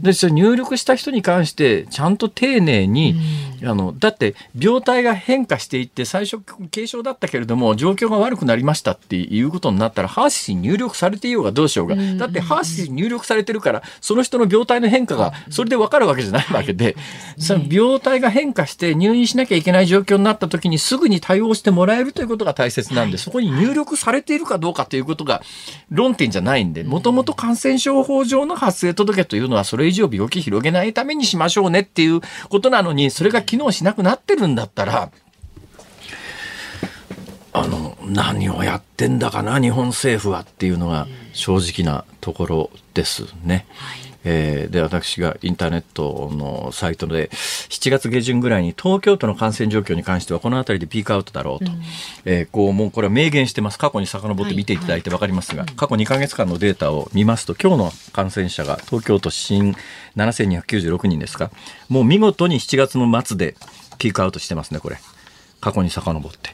[0.00, 3.16] で、入力した人に関して、ちゃんと丁寧に、
[3.62, 6.40] うん、あの、だって病態が変化していって、最初
[6.72, 16.96] 軽症だったけれども、状況が悪くなりましたっていうことになったら、ハーシスに入力されていようがどうしようが、だってハーシスに入力されてるから、その人の病態の変化が、それでわかるわけじゃないわけで、
[17.38, 25.42] その病態が変化して入院しなきゃいけない状況になった時にすぐに対応してもらえるということが大切なんで、そこに入力されているかどうかということが
[25.90, 35.10] 論点じゃないないんで、もともと感染症法上の発生届というのはそれ以上病気広げないためにしましょうねっていうことなのに、それが機能しなくなってるんだったら、
[37.54, 43.66] あの、何をやってんだかな、日本政府はっていうのが正直なところですね。
[43.74, 51.82] はいえー、で私がインターネットのサイトで7月下旬ぐらいに東京都の感染状況に関してはこの辺りでピークアウトだろうと、うん、
[52.24, 53.78] えー、こうもうこれは明言してます。
[53.78, 55.66] 過去に遡って見ていただいて分かりますが、はい。
[55.68, 59.74] はい、過去2か月間のデータを見ますと今日の感染者が東京都新
[60.16, 61.50] 7296人ですか。
[61.88, 63.56] もう見事に7月の末で
[63.98, 64.98] ピークアウトしてますねこれ。
[65.60, 66.50] 過去に遡って、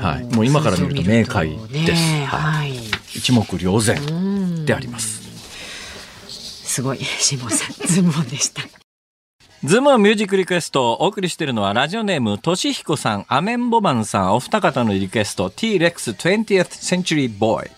[0.00, 2.24] はい、もう今から見ると明快です。
[2.24, 2.72] はい、
[3.14, 5.27] 一目瞭然であります。
[6.78, 8.62] すごい下さんズボンでした
[9.64, 17.68] ズームミュージックリクエストをお送りしているのはラジオネームとしひこさん、アメンボマンさん、お二方のリクエスト T-Rex 20th Century Boy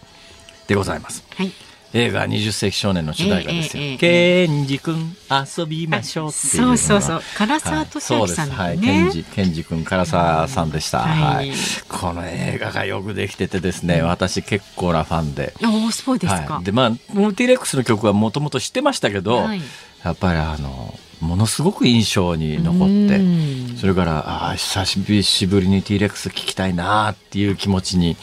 [0.69, 1.25] でございます。
[1.35, 1.51] はい。
[1.93, 3.99] 映画20世紀少年の主題歌ですよ。
[3.99, 7.23] ケンジ君遊びましょうっていうそうそうそう。
[7.37, 11.53] 唐沢俊明さん、ね、はい、ケンジ、ケンジ君、唐沢さんでした、はい。
[11.89, 15.53] この映画がよくできててですね、私結構なファンで。
[15.65, 16.55] おそうですか。
[16.55, 19.61] はい、で、まあ、モティレックスの曲はもともと知ってましたけど、はい、
[20.05, 24.87] やっぱりあの、ものすごく印象に残ってそれからあ久
[25.23, 28.17] しぶりに T レックス聴きたいなっていう気持ちに。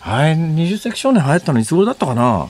[0.00, 2.48] はい、20世紀少年流行ったのいつ頃だったかな？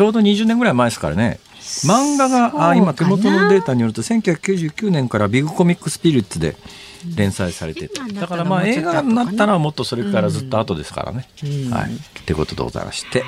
[0.00, 1.40] ちょうど20年ぐらい前ですからね
[1.84, 6.56] 漫画があ今手元のデータによると1999年からビッグコミックスピリッツで
[7.16, 11.28] 連載されててだからまあ映画になったのはもっとそれからずっと後ですからね。
[11.70, 13.22] はい、ってことでございまして。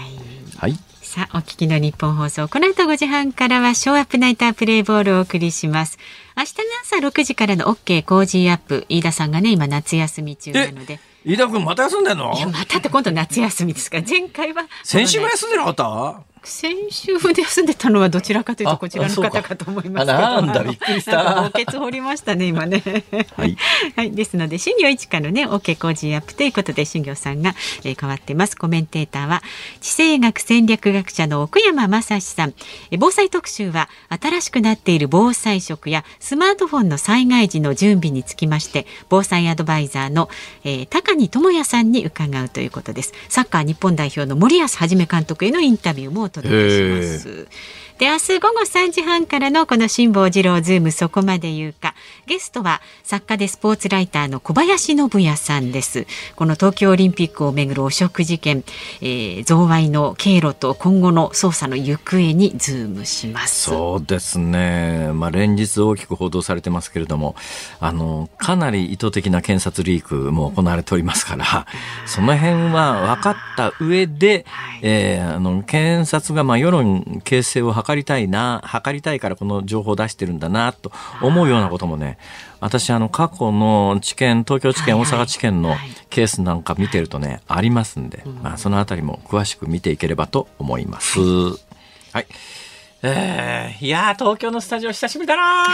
[0.56, 2.48] はい、さあ、お聞きの日本放送。
[2.48, 5.98] この後5時半からは、ショーアップナイタープレイボールをお送りします。
[6.36, 6.62] 明日の
[7.00, 8.86] 朝6時からの OK 工事アップ。
[8.88, 11.00] 飯田さんがね、今夏休み中なので。
[11.24, 12.32] 飯田君また休んでんの？
[12.34, 14.64] いや、またって今度夏休みですから、前回は。
[14.84, 16.31] 先週も休んでなかった？
[16.44, 20.18] 先週で休んでたのはどちらかというとこちらの方かと思いますけど。
[20.18, 21.42] なんだびっくりした。
[21.44, 22.82] 墓穴掘りましたね今ね。
[23.36, 23.56] はい。
[23.96, 28.56] はいですので新業一課のね OK 工事アップということで新業さんが、えー、変わってます。
[28.56, 29.42] コメンテーターは
[29.80, 32.54] 地政学戦略学者の奥山正史さん。
[32.90, 40.28] えー、防災特集は新しくなっている防災食やスマートフォンの災害時の準備につきまして防災アドバイザーの、
[40.64, 43.12] えー、高荷智也さんに伺うということです。
[43.28, 47.48] サッカー日本代表の森保一監督へのインタビューもお届けします。
[47.98, 51.94] で明日午後3時半からのこの辛坊治郎ズームそこまで言うか。
[52.26, 56.06] ゲストは作家でスポーツライターの小林信也さんです。
[56.36, 58.64] この東京オリンピックをめぐる汚職事件、
[59.00, 63.64] えー、贈賄の経路と今後の捜査の行方にズームします。
[63.64, 65.12] そうですね。
[65.12, 67.34] まあ連日大きく報道されてますけれども
[67.80, 71.66] あのかなり意図的な検察リークも行われておりますから
[72.06, 82.16] その辺は分かった上で、はい、えー、あの検察がまあ世論形成を図測りたいな、測りたいからこの情報を出してるんだな、と思うようなこともね、
[82.60, 85.76] 私、あの、過去の知見、東京地検、大阪地検の
[86.10, 91.18] ケースなんか見てるとね、ありますんで、まあ、そのあたりも詳しく見ていければと思います。
[91.20, 92.26] はい。
[93.04, 95.66] えー、いや東京のスタジオ久しぶりだな。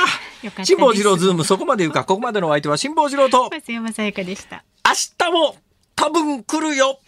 [0.64, 4.64] 辛坊治郎ズーム、そこまで言うか、ここまでのお相手は辛坊治郎と、松山さやかでした。
[4.86, 4.92] 明
[5.28, 5.56] 日も
[5.94, 7.00] 多分来るよ